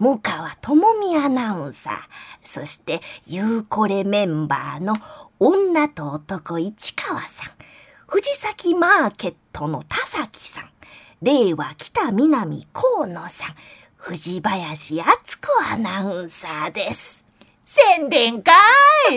[0.00, 1.94] 向川智美アナウンサー、
[2.38, 4.94] そしてゆうこれメンバーの
[5.38, 7.50] 女と男市川さん、
[8.06, 10.70] 藤崎マーケットの田崎さん、
[11.20, 13.54] 令和北南河野さん、
[13.98, 17.22] 藤林敦子アナウンサーです。
[17.66, 18.52] 宣伝か
[19.12, 19.16] い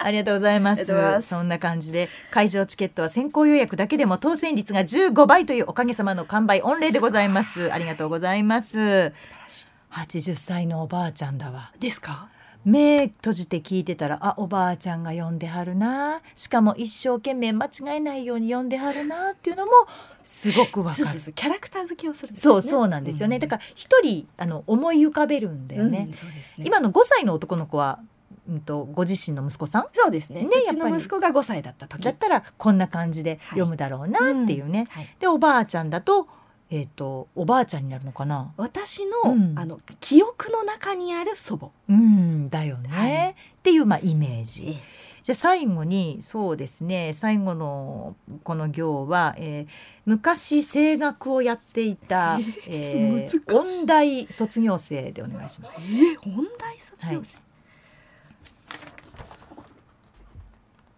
[0.00, 0.86] ありがとうございます。
[1.20, 2.08] そんな感じで。
[2.30, 7.70] 会場チケットは先行予約だけでも当選率が15倍というおかげさまの完売御礼でございます。
[7.70, 9.12] ありがとうございます
[9.92, 11.72] 80歳のおばあちゃんだわ。
[11.78, 12.28] ですか？
[12.64, 16.20] 目閉じて聞いてたらあおばあちゃんが呼んではるな。
[16.34, 19.72] しかも一生懸命間違えないように呼んではるなっていうのも
[20.24, 21.06] すごくわかる。
[21.06, 26.16] キャラクター付けをするんですそうそうなんですよね、だから一人あの思い浮かべるんだよね、うんね。
[26.58, 28.00] 今の5歳の男の子は、
[28.48, 29.86] うん、とご自身の息子さん？
[29.92, 30.42] そうですね。
[30.42, 32.02] ねやっぱ息子が5歳だった時。
[32.02, 35.08] だったらこんな感じで読むだろうなっていうね、はい。
[35.20, 36.28] でおばあちゃんだと,、
[36.70, 38.52] えー、とおばあちゃんになるのかな？
[38.56, 39.58] 私の,、うん。
[39.58, 41.70] あの記憶の中にある祖母。
[41.88, 43.30] うんだよね、はい。
[43.30, 44.68] っていう、まあ、イメージ。
[44.70, 44.82] え
[45.22, 47.12] じゃあ最後にそうですね。
[47.12, 49.72] 最後のこの行は、えー
[50.06, 55.80] 昔声楽をやっていた、えー音大卒業生でお願いします。
[55.82, 57.38] え本大卒業生、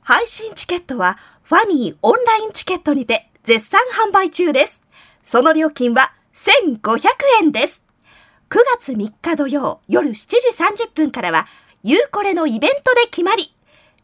[0.02, 4.79] 配信チケットはファニーオンラインチケットにて絶賛販売中です。
[5.22, 7.00] その料金は1500
[7.42, 7.84] 円です。
[8.48, 11.46] 9月3日土曜夜7時30分からは、
[11.82, 13.54] ゆうこれのイベントで決まり。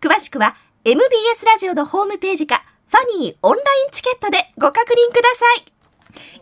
[0.00, 5.76] 詳しくは MBS ラジオのホームページか、ファニーオンラインチケットでご確認ください。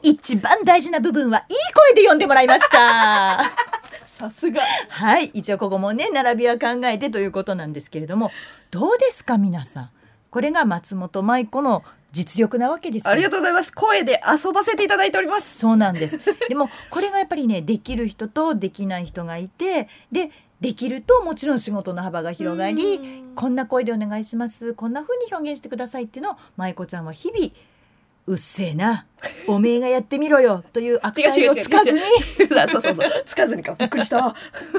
[0.02, 3.52] 一番大事な部分はいい声で読んでもらいました。
[4.06, 8.30] さすがはい一応ここもね並びは考えてということなんですけれども
[8.70, 9.90] どうですか皆さん
[10.30, 11.82] これが松本舞子の
[12.14, 13.10] 実力なわけですよ。
[13.10, 13.72] ありがとうございます。
[13.72, 15.58] 声で遊ばせていただいております。
[15.58, 16.20] そうなんです。
[16.48, 27.50] でもこれがやっぱりねできる人とできない人がいてでできるともちろん仕事の幅が広がりこんな声でお願いしますこんな風に表現してくださいっていうのを舞子ちゃんは日々
[28.26, 29.04] うっせえな
[29.46, 32.00] おめえがやってみろよという悪態をつかずに。
[32.70, 33.10] そうそうそう。
[33.26, 34.34] つかずにかびっくりした。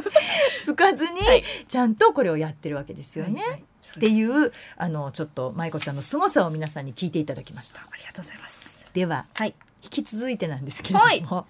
[0.63, 3.41] つかずにはいちゃんとこれをやってるわけですよね。
[3.41, 3.63] はいはい
[3.97, 7.81] っていうあのちょっと舞子ちゃんの凄さを皆さんに聞いていただきました。
[7.81, 8.85] ありがとうございます。
[8.93, 9.55] でははい。
[9.83, 11.45] 引き続いてなんですけれども、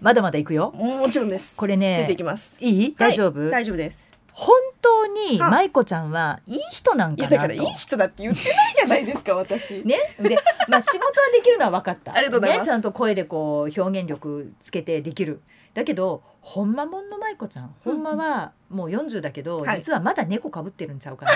[0.00, 0.72] まだまだいくよ。
[0.72, 1.56] もちろんです。
[1.56, 2.54] これついてねいきます。
[2.60, 2.94] いい？
[2.96, 4.10] 大丈夫、大丈夫です。
[4.32, 7.34] 本当には舞子ちゃんはいい人なんいかなと。
[7.36, 9.80] やだからいい人だって言ってないじゃないですか私。
[9.86, 10.36] ね、で、
[10.68, 12.12] まあ、仕事はできるのは分かった。
[12.16, 12.66] ありがとうございます。
[12.68, 15.40] ね、ちゃんと声でこう表現力つけてできる。
[15.76, 21.32] だけど、ほんまもんの舞子ちゃん、ほんまはもう40だけど、はい実はまだ猫かぶってるんちゃうかな。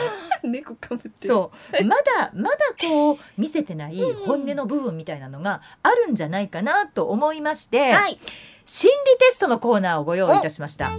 [0.48, 8.18] 猫かぶってるそう、まだまだこう見せてない本音の部分みたいなのがあるんじゃないかなと思いまして、はい。
[8.64, 10.90] 心理テストのコーナーをご用意いたしました。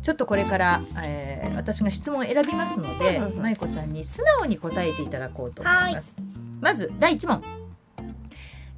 [0.00, 6.16] ちょっとこれから、えー私が質問を選びますので、うんうんうん舞子ちゃんに素直に答えていただこうと思います。
[6.62, 7.61] まず第一問。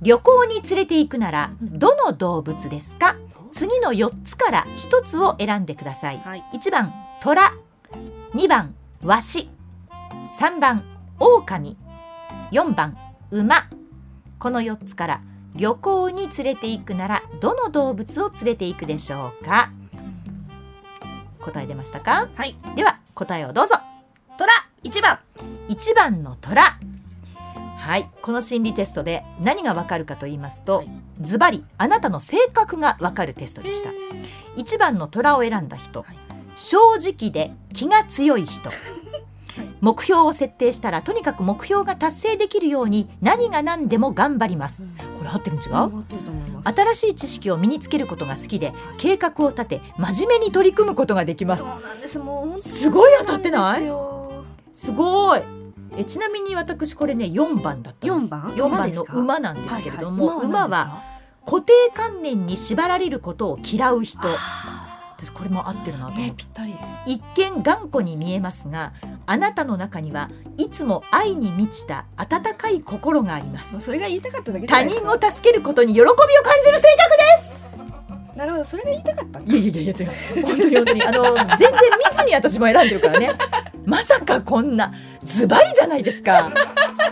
[0.02, 3.16] 旅行に連れて行くならどの動物ですか？
[3.52, 6.18] 次の4つから1つを選んでください。
[6.18, 6.44] はい。
[6.52, 7.52] 1番虎。
[8.32, 9.48] 2番ワシ。
[10.38, 10.84] 3番
[11.20, 11.76] 狼。
[12.50, 12.96] 4番
[13.30, 13.68] 馬。
[14.38, 15.20] この4つから
[15.54, 19.70] 旅行に連れて行くならどの動物を連れて行くでしょうか？
[21.40, 22.28] 答え出ましたか？
[22.34, 22.56] はい。
[22.74, 23.76] では答えをどうぞ。
[24.36, 24.52] 虎。
[24.82, 25.20] 一番。
[25.68, 26.62] 1番の虎
[27.84, 28.08] はい。
[28.22, 30.88] この心理テストで何がわかるかと言いますと、はい。
[31.20, 33.90] ズバリあなたの性格がわかるテストでした。
[34.56, 36.16] 1番の虎を選んだ人、はい。
[36.56, 38.70] 正直で気が強い人。
[39.82, 44.82] 目標を設定したらとにかく目標が達成できるように何が何でも頑張ります。
[45.18, 46.04] これ合ってるん違う、
[46.64, 51.62] 新しい知識を身につけることが好きで計画を立て真面目に取り組むことができます。
[51.62, 52.18] そうなんです。
[52.18, 53.82] もうすごい当たってない？
[54.72, 55.42] すごい
[55.96, 58.30] えちなみに私これね4番だったんです。
[58.30, 60.46] 四番？4番の馬なんですけれども、はいはい。
[60.46, 61.02] 馬は
[61.46, 64.18] 固定観念に縛られることを嫌う人。
[65.16, 66.74] 私これも合ってるなと思ってねぴったり。
[67.06, 68.92] 一見頑固に見えますが
[69.26, 73.80] あなたの中にはいつも愛に満ちた温かい心があります。
[73.80, 76.18] それが言いたかっただけ他人を助けることに喜びを感
[76.64, 76.88] じる性
[78.36, 80.42] なるほどそれが言いたかったいやいやいや違う。
[80.42, 81.02] 本当に本当に。
[81.04, 81.70] あの全然
[82.10, 83.32] 見ずに私も選んでるからね。
[83.86, 86.50] まさかこんなズバリじゃないですか。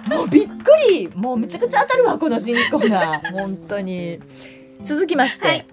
[0.08, 0.52] もうびっく
[0.88, 1.08] り。
[1.14, 3.32] もうめちゃくちゃ当たるわこの新コーナー。
[3.32, 4.18] 本当に。
[4.84, 5.66] 続きまして、はい。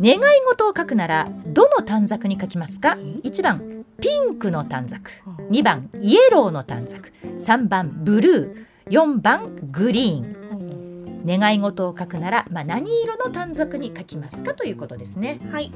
[0.00, 5.02] 願い事を書くならどの短冊に書きますか？1番ピンクの短冊。
[5.50, 7.12] 2番イエローの短冊。
[7.40, 8.68] 3番ブルー。
[8.90, 10.47] 4番グリーン
[11.28, 15.70] 願い事を書くなら、まあ、何色の短冊に書きますかということですね、はい。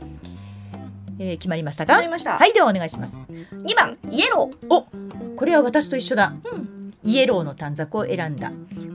[1.18, 1.92] えー決まりましたか？
[1.92, 2.38] わかりました。
[2.38, 3.20] はいではお願いします。
[3.28, 4.84] 2番イエロー。
[5.36, 6.94] これは私と一緒だ、うん。
[7.04, 8.50] イエローの短冊を選んだ。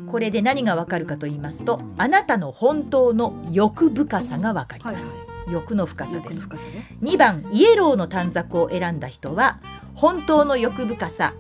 [0.07, 5.13] これで何がわかるかと言いますとあなたの本当の欲深さがわかります、
[5.51, 6.47] 欲の深さです。
[6.47, 6.97] ね。
[7.01, 9.59] 2番イエローの短冊を選んだ人は
[9.93, 11.33] 本当の欲深さ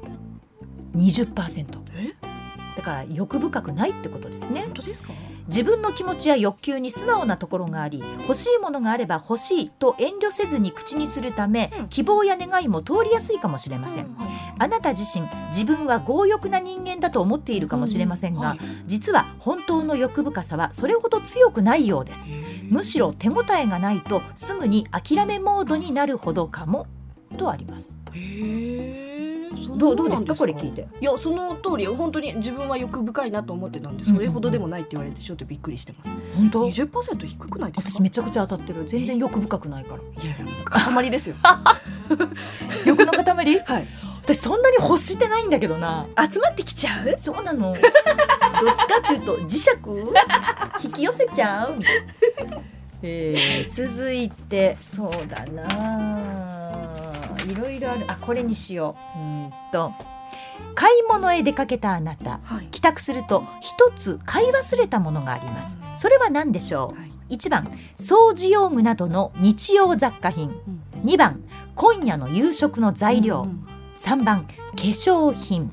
[0.95, 1.65] 20%
[1.95, 2.26] え？
[2.77, 4.61] だから欲深くないってことですね。
[4.61, 5.11] 本当ですか？
[5.47, 11.87] 自分の気持ちや欲求に素直なところがあり欲しいものがあれば欲しいと遠慮せずに口にするため、うん。
[11.87, 14.07] 希望や願いも通りやすいかもしれません、
[14.59, 22.29] あなた自身自分は強欲な人間だと思っているかもしれませんが、はい実は本当の欲深さはそれほど強くないようです。
[22.69, 26.87] むしろ手応えがないとすぐに諦めモードになるほどかも
[27.37, 27.97] とあります。
[28.13, 29.06] へえ
[29.77, 30.35] どうどうですか？
[30.35, 30.87] これ聞いて。
[31.01, 33.97] いやその通り本当に自分は欲深いなと思ってたん。
[33.97, 36.09] でそれほどでもないって言われてちょっとびっくりしてます。
[36.35, 37.91] 本当？20%低くないですか？
[37.91, 38.83] 私めちゃくちゃ当たってる。
[38.85, 40.01] 全然欲深くないから。
[40.23, 41.35] いやいや塊ですよ。
[42.85, 43.23] 欲の塊？
[43.65, 43.87] はい。
[44.23, 46.05] 私そんなに欲してないんだけどな。
[46.29, 47.13] 集まってきちゃう？
[47.17, 47.73] そうなの。
[48.61, 49.69] どっちかっていうと磁石
[50.83, 51.75] 引き寄せちゃう。
[53.03, 56.56] えー続いてそうだな
[57.49, 58.05] いろいろある。
[58.07, 59.19] あこれにしよう。
[59.19, 59.93] うーんと
[60.75, 62.39] 買い物へ出かけたあなた。
[62.43, 62.67] はい。
[62.67, 65.77] 帰宅すると一つ買い忘れたものがあります。
[65.93, 66.99] それは何でしょう？
[66.99, 67.35] はい。
[67.35, 70.49] 1番掃除用具などの日用雑貨品。
[70.95, 71.01] うん。
[71.03, 71.43] 2番
[71.75, 73.67] 今夜の夕食の材料、うん
[73.97, 75.63] 3番化粧品。
[75.63, 75.69] うん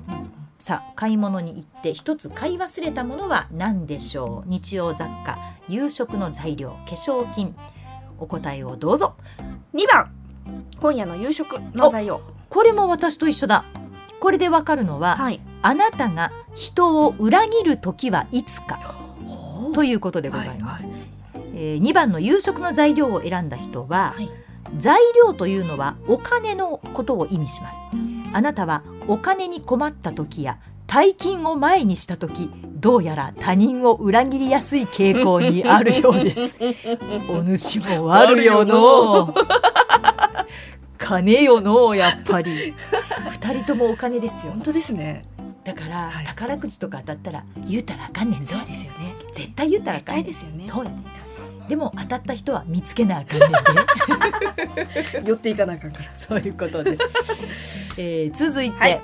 [0.58, 4.48] さあ買い物に行って一つ買い忘れたものは何でしょう？
[4.48, 7.54] 日用雑貨夕食の材料化粧品。
[8.18, 9.14] お答えをどうぞ。
[9.74, 10.10] 2番
[10.80, 13.64] 今夜の夕食の材料これも私と一緒だ。
[14.20, 15.40] これでわかるのは、はい。
[15.62, 18.94] あなたが人を裏切る時はいつか。
[19.74, 20.96] ということでございます、はい
[21.56, 24.30] えー2番の夕食の材料を選んだ人は、はい。
[24.78, 27.78] 材料というのはお金のことを意味します。
[28.32, 36.56] あなたはお金に困った時や大金を前にした時どうやら他人を裏切りやすい傾向にあるようです。
[37.30, 39.34] お主も悪よの
[40.98, 42.74] 金よのやっぱり。
[43.30, 44.52] 二人ともお金ですよ。
[44.52, 45.24] 本当ですね。
[45.64, 46.26] だから、はい。
[46.26, 48.56] 宝くじとか当たったら言うたらあかんねんぞ。
[48.56, 49.14] そうですよね。
[49.32, 50.24] 絶対言うたらあ絶かんねん。
[50.24, 50.64] 対ですよね。
[50.68, 50.96] そうやね
[51.68, 53.50] でも当たった人は見つけなあかんねん
[55.22, 55.24] で。
[55.28, 56.14] 寄っていかなあかんから。
[56.14, 57.02] そういうことです。
[57.98, 59.00] えー続いて、はい。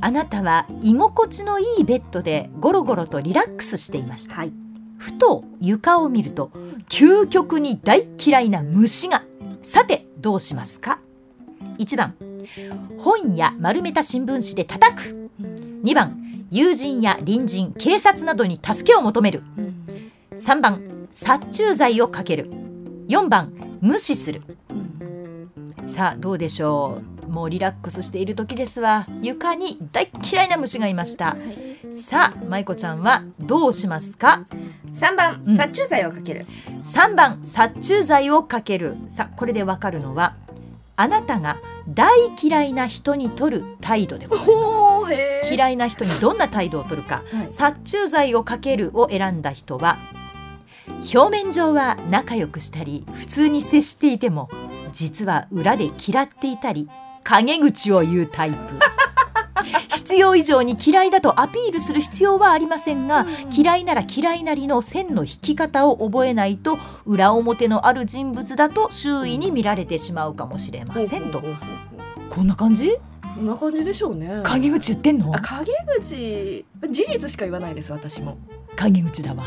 [0.00, 4.36] あなたは居心地のいいベッドでゴロゴロとリラックスしていました。
[4.36, 4.52] はい。
[4.96, 6.50] ふと床を見ると
[6.88, 9.22] 究極に大嫌いな虫が。
[9.62, 10.98] さてどうしますか
[11.78, 12.14] ?1 番
[12.98, 15.30] 本や丸めた新聞紙で叩く。
[15.84, 19.42] 2番友人や隣人警察などに助けを求める。
[20.32, 22.50] 3番殺虫剤をかける。
[23.08, 24.42] 4番無視する。
[25.84, 27.17] さあどうでしょう？
[27.28, 29.06] もうリラックスしている時ですわ。
[29.22, 31.36] 床に大嫌いな虫がいました。
[31.90, 34.44] さあ舞子ちゃんはどうしますか
[34.92, 35.54] ？3番うん。
[35.56, 36.46] 殺虫剤をかける。
[36.82, 38.96] 3番殺虫剤をかける。
[39.08, 40.36] さあこれでわかるのは
[40.96, 41.58] あなたが
[41.88, 42.10] 大
[42.42, 45.08] 嫌いな人に取る態度でございま
[45.46, 45.54] す。
[45.54, 47.22] 嫌いな人にどんな態度を取るか。
[47.32, 47.52] はい。
[47.52, 49.96] 殺虫剤をかけるを選んだ人は
[51.14, 54.48] 表面上は仲良くしたり普通に接していても
[54.92, 56.88] 実は裏で嫌っていたり
[57.28, 58.56] 陰口を言うタイプ。
[59.94, 71.42] 必要以上に嫌いだとアピールする必要はありませんが、嫌いなら嫌いなりの線の引き方を覚えないと裏表のある人物だと周囲に見られてしまうかもしれませんと。
[72.30, 72.96] こんな感じ？
[73.34, 74.40] こんな感じでしょうね。
[74.44, 75.34] 陰口言ってんの？
[75.36, 75.70] あ陰
[76.00, 76.64] 口。
[76.90, 78.38] 事実しか言わないです私も。
[78.76, 79.44] 陰口だわ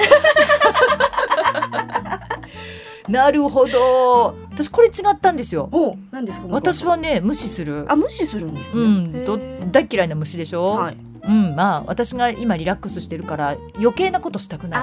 [3.10, 4.36] なるほど。
[4.52, 5.70] 私これ違ったんですよ。
[5.72, 6.48] お何ですか？
[6.50, 7.86] 私はね無視する。
[7.90, 8.82] あ無視するんですね。
[8.84, 9.26] うん。
[9.26, 9.40] ど
[9.72, 10.98] 大嫌いな虫でしょ、はい。
[11.28, 11.56] うん。
[11.56, 14.78] まあ私が今リラックスしてるから余計なことしたくな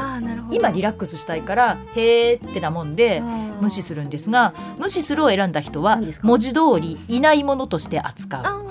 [0.51, 0.57] い。
[0.57, 3.23] 今リラックスしたいからへーってなもんで
[3.61, 8.69] 無視するるんですが無視するを選んだ人は文字通りいないものとして扱う。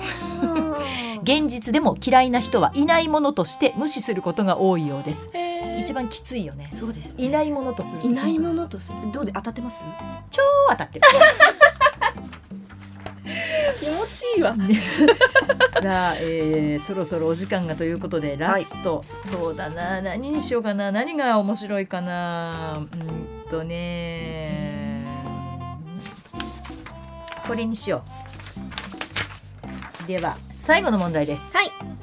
[1.22, 5.28] 現実でも嫌いな人はいないものとして無視することが多いようです。
[5.32, 5.47] へー
[5.88, 6.68] 一番きついよね。
[6.74, 7.24] そうですね。
[7.24, 8.02] いないものとする。
[8.02, 9.10] いないものとする。
[9.10, 9.80] どうで当たってます？
[10.30, 11.06] 超当たってる。
[13.80, 14.54] 気持ちいいわ。
[15.80, 20.02] さあ、えー、そろそろお時間がということでラスト、そうだな。
[20.02, 20.92] 何にしようかな。
[20.92, 22.80] 何が面白いかな。
[22.80, 22.88] うん
[23.50, 25.06] とね。
[27.46, 28.02] これにしよ
[30.04, 30.06] う。
[30.06, 31.97] では最後の問題です、はい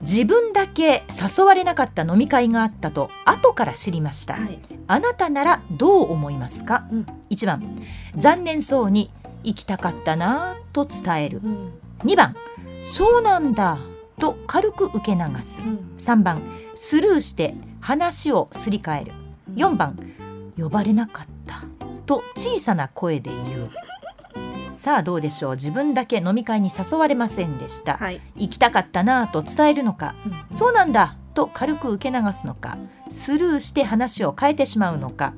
[0.00, 4.60] 自分だけ誘われなかった飲み会があったと後から知りました、はい。
[4.86, 7.06] あなたならどう思いますか、うん。
[7.30, 7.82] 1番。
[8.16, 11.40] 残念そうに行きたかったなぁと伝える。
[11.42, 11.72] うん。
[12.04, 12.36] 2番。
[12.82, 13.78] そうなんだ
[14.20, 15.60] と軽く受け流す。
[15.60, 15.94] うん。
[15.98, 16.42] 3番。
[16.74, 19.12] スルーして話をすり替える。
[19.56, 19.98] 4番。
[20.56, 21.64] 呼ばれなかった。
[22.06, 23.70] と小さな声で言う
[24.78, 25.54] さあどうでしょう？
[25.54, 28.20] 自分だけ飲み会に誘われませんでした、はい。
[28.36, 30.14] 行きたかったなぁと伝えるのか？
[30.52, 32.78] そうなんだと軽く受け流すのか？
[33.10, 35.34] スルーして話を変えてしまうのか？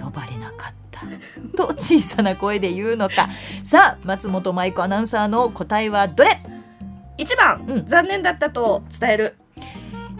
[0.00, 1.00] 呼ばれなかった。
[1.56, 3.28] と小さな声で言うのか？
[3.64, 6.40] さあ松本舞子アナウンサーの答えはどれ？
[7.18, 7.86] 一番、うん。
[7.86, 9.36] 残念だったと伝える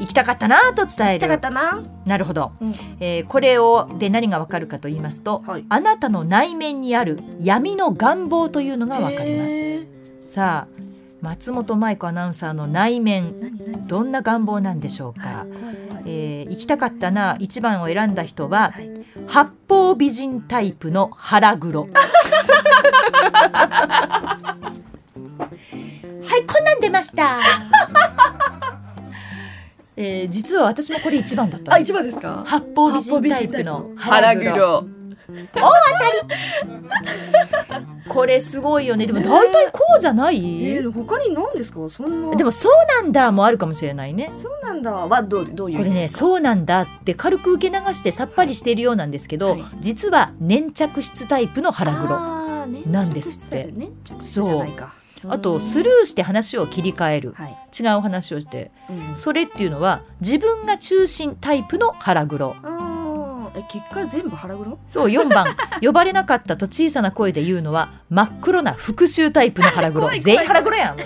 [0.00, 1.82] 行きたかったなぁと伝え行きたかっるたな。
[2.06, 2.74] なるほど、うん。
[3.00, 5.64] えーこれをで何がわかるかと言いますと、はい。
[5.68, 10.32] あなたの内面にある闇の願望というのがわかります。
[10.32, 10.82] さあ
[11.20, 15.48] 松本舞子アナウンサーの内面どんな願望なんでしょうか、はい
[16.06, 18.90] えー行きたかったな1番を選んだ人ははい。
[19.26, 21.88] 八方美人タイプの腹黒。
[26.22, 27.38] はいこんなん出ました
[30.02, 31.74] えー実は私もこれ1番だった。
[31.74, 32.42] あ一番ですか？
[32.46, 34.52] 八方美人タイプの腹腹黒。
[34.54, 34.86] 黒
[38.08, 39.06] これすごいよね。
[39.06, 41.88] でも大体こうじゃない、えー、他に何ですか？
[41.88, 42.36] そんな。
[42.36, 42.72] でもそう
[43.02, 44.32] なんだもあるかもしれないね。
[44.36, 44.90] そうなんだ。
[44.92, 49.64] はどうどういうこれねそうなんだって軽く受け流してさっぱりしているようなんですけど、はい。
[49.80, 52.18] 実は粘着質タイプの腹黒
[52.86, 53.68] なんですって。
[53.76, 54.20] 粘着
[55.20, 57.32] 質じゃないかとスルーして話を切り替える。
[57.36, 58.70] はい、違う話をして。
[58.88, 62.56] うん、それっていうのは自分が中心タイプの腹黒。
[63.54, 64.78] え結果全部腹黒？
[64.86, 65.56] そう4番。
[65.82, 70.08] 呼ばれなかったと小さな声で言うのは真っ黒な復讐タイプの腹黒。
[70.18, 70.96] 全員腹黒やん。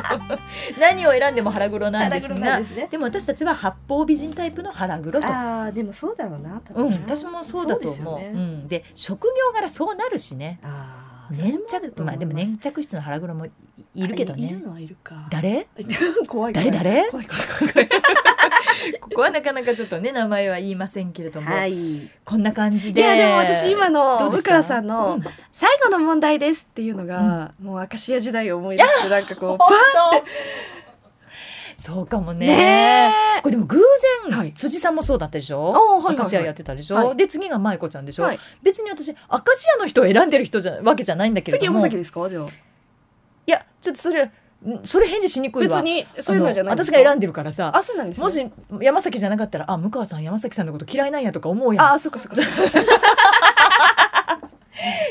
[0.80, 2.88] 何を選んでも腹黒なんですがね。
[2.90, 5.26] でも私たちは八方美人タイプの腹黒と。
[5.26, 7.94] あーでもそうだろうな多うん、私もそうだと思う。
[7.94, 8.30] そうでね。
[8.32, 10.58] うん、で職業柄そうなるしね。
[10.62, 13.50] あー粘着まあでも粘着質の腹黒もい
[13.94, 14.42] いるけどね。
[14.44, 15.26] あいいるのはいるか。
[15.30, 15.66] 誰？
[16.28, 16.70] 怖い誰？
[16.70, 17.06] 誰？
[17.10, 17.88] 怖い怖い怖い。
[19.00, 22.10] ここはなかなかちょっとね名前は言いませんけれども、はい。
[22.24, 23.00] こんな感じいで。
[23.00, 24.50] やでも私今のどうでした？
[24.50, 25.24] 向川さんのうん。
[25.52, 30.24] 最後の問題ですっていうのが、もうアカシア時代を思い出してなんかこう本当
[31.86, 33.12] そうかもね。
[33.42, 33.78] これでも偶
[34.24, 35.70] 然、はい辻さんもそうだったでしょ？
[35.70, 36.96] はいはいはいアカシアやってたでしょ？
[36.96, 38.24] はいで次が舞子ちゃんでしょ？
[38.24, 41.68] はい別に私アカシアの人を選んでる人じゃわけじゃないんだけれども。
[41.70, 42.28] 次山崎ですか？
[42.28, 42.48] じゃあい
[43.46, 44.32] やちょっとそれん
[44.84, 45.76] それ返事しにくいわ。
[45.76, 48.50] 別にそういうのじゃない私が選んででるからさあそうなんですねもし
[48.82, 52.80] 山崎じゃなかったらあ向川さん山崎さんのこと嫌いなんやとか思うやんあそっかそっかそっか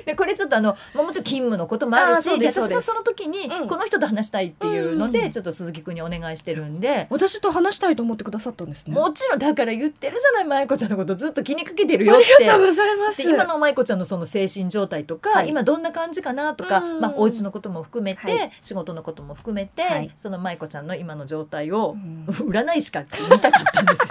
[0.06, 3.68] でこれちょっとあのまあもちろん勤務のこともあるし私がその時にうん。
[3.68, 8.94] この人と話したいっていうので、うんちょっと鈴木くんにお願いしてるんで、私と話したいと思ってくださったんですね。
[8.94, 12.28] もちろんだから言ってるじゃない舞子ちゃんのことずっと気にかけてるよあって。
[12.40, 13.18] りがとうございます。
[13.18, 15.50] で今の舞子ちゃんのその精神状態とか、はい。
[15.50, 18.52] 今どんな感じかなとか、うんまあ、お家のことも含めて、はい。
[18.62, 20.12] 仕事のことも含めて、はい。
[20.16, 22.26] その舞子ちゃんの今の状態をうん。
[22.48, 24.08] 占い師かって見たかったんですよ。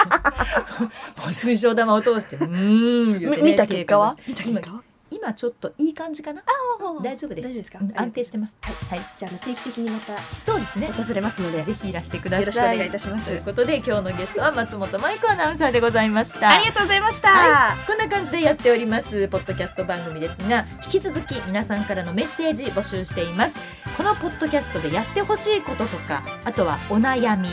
[1.25, 4.17] もう水晶玉を通して、うーんねみ見た結果は？
[4.27, 4.83] 見た結果は？
[5.11, 6.41] 今ちょっといい感じかな？
[6.41, 7.49] あ大丈夫です。
[7.49, 7.79] 大丈夫ですか？
[7.81, 8.57] うん安定してます。
[8.91, 10.89] はい、じゃあ定期的にまたそうですね。
[10.89, 12.41] 訪れますのでぜひいらしてください。
[12.41, 16.51] よろしくお願いいたしますということで今日のゲストは松本舞子アナウンサーでございました。
[16.51, 23.57] ありがとうございました、はこんな感じでやっておりますポッドキャスト番組ですが引き続き皆さんからのメッセージ募集しています
[23.97, 27.49] このポッドキャストでやってほしいこととかあとはお悩み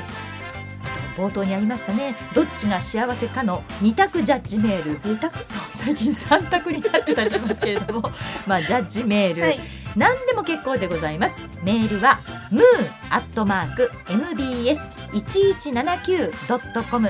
[1.15, 2.15] 冒頭にありましたね。
[2.33, 4.99] どっちが幸せかの二択ジャッジメール。
[5.03, 5.35] 二択。
[5.71, 8.11] 最近三択になってたりしますけれども。
[8.47, 9.59] まあジャッジメール、はい。
[9.95, 11.39] 何でも結構でございます。
[11.63, 12.19] メールは
[12.51, 12.61] moon
[13.09, 14.77] アットマーク mbs
[15.13, 17.09] 一一七九ドットコム。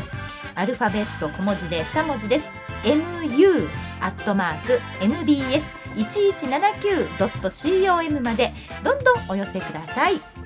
[0.56, 2.52] アルファベット小文字で二文字です。
[2.84, 3.70] mu
[4.02, 5.62] アットマーク mbs
[5.95, 8.52] 一一七九ドット com まで。
[8.84, 10.41] どんどんお寄せください。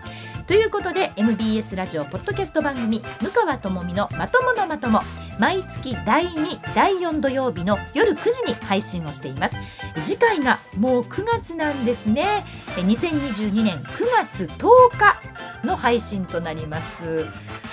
[0.48, 5.00] ということで MBS ラジオポッドキャスト番組「向川智美のまとものまとも」
[5.39, 9.58] 毎月第2第4土曜日の夜9時に配信をしています。
[10.04, 12.46] 次回がもう9月なんですね。
[12.78, 14.68] え2022年9月10
[14.98, 17.28] 日の配信となります。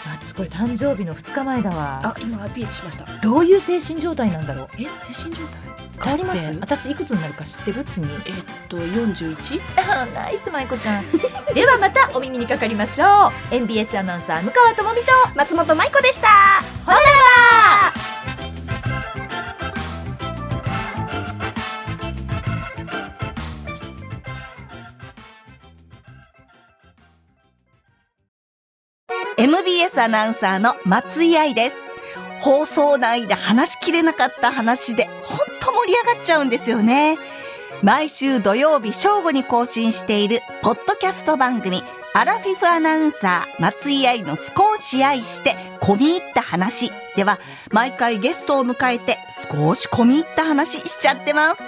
[0.06, 2.00] 私これ誕生日の2日前だわ。
[2.02, 3.04] あ今アピールしました。
[3.20, 4.68] どういう精神状態なんだろう？
[4.78, 5.91] え精神状態？
[6.00, 6.48] 変わります？
[6.60, 7.84] 私いくつになるか知ってる？
[7.84, 8.06] 次。
[8.06, 8.32] えっ
[8.68, 9.60] と 41?
[9.90, 11.04] あナイス舞子ちゃん。
[11.54, 13.54] ではまたお耳にかかりましょう。
[13.54, 15.12] NBS アナウンサー向川智美と。
[15.36, 16.28] 松本舞子でした。
[16.84, 17.02] ほらば。
[29.38, 31.91] MBS アナウンサーの松井愛です。
[32.42, 37.16] 放送内で話しきれなかった話で、ほんと盛り上がっちゃうんですよね。
[37.82, 41.84] 毎週土曜日正午に更新している、ポッドキャスト番組、
[42.14, 47.38] アラフィフアナウンサー、松井愛の少し愛して、込み入った話では、
[47.70, 49.18] 毎回ゲストを迎えて、
[49.52, 51.62] 少し込み入った話しちゃってます。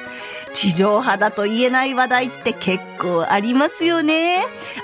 [0.53, 4.39] 地上波だと言えない話題って結構ありますよね。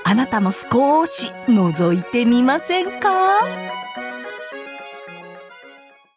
[0.04, 3.40] あなたも少し覗いてみませんか？